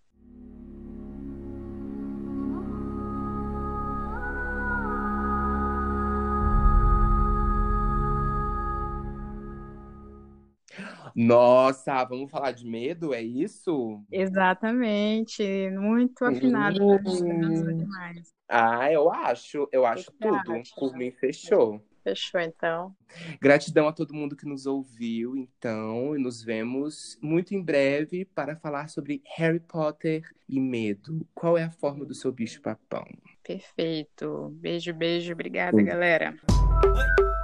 Nossa, 11.21 12.05
vamos 12.05 12.31
falar 12.31 12.53
de 12.53 12.65
medo, 12.65 13.13
é 13.13 13.21
isso? 13.21 14.01
Exatamente, 14.09 15.43
muito 15.71 16.25
afinado 16.25 16.81
uhum. 16.81 17.03
dos 17.03 17.21
animais. 17.21 18.33
Ah, 18.49 18.93
eu 18.93 19.11
acho, 19.11 19.69
eu 19.73 19.85
acho 19.85 20.13
tudo. 20.13 20.53
Acha? 20.53 20.73
Por 20.77 20.97
mim, 20.97 21.11
fechou. 21.11 21.85
Fechou, 22.05 22.41
então. 22.41 22.95
Gratidão 23.41 23.89
a 23.89 23.93
todo 23.93 24.15
mundo 24.15 24.37
que 24.37 24.47
nos 24.47 24.65
ouviu, 24.65 25.37
então, 25.37 26.15
e 26.15 26.21
nos 26.21 26.41
vemos 26.41 27.19
muito 27.21 27.53
em 27.53 27.61
breve 27.61 28.25
para 28.25 28.55
falar 28.55 28.89
sobre 28.89 29.21
Harry 29.37 29.59
Potter 29.59 30.23
e 30.49 30.61
medo. 30.61 31.27
Qual 31.35 31.59
é 31.59 31.65
a 31.65 31.71
forma 31.73 32.05
do 32.05 32.15
seu 32.15 32.31
bicho-papão? 32.31 33.05
Perfeito. 33.43 34.51
Beijo, 34.53 34.95
beijo. 34.95 35.33
Obrigada, 35.33 35.83
galera. 35.83 36.37
Oi. 36.85 37.39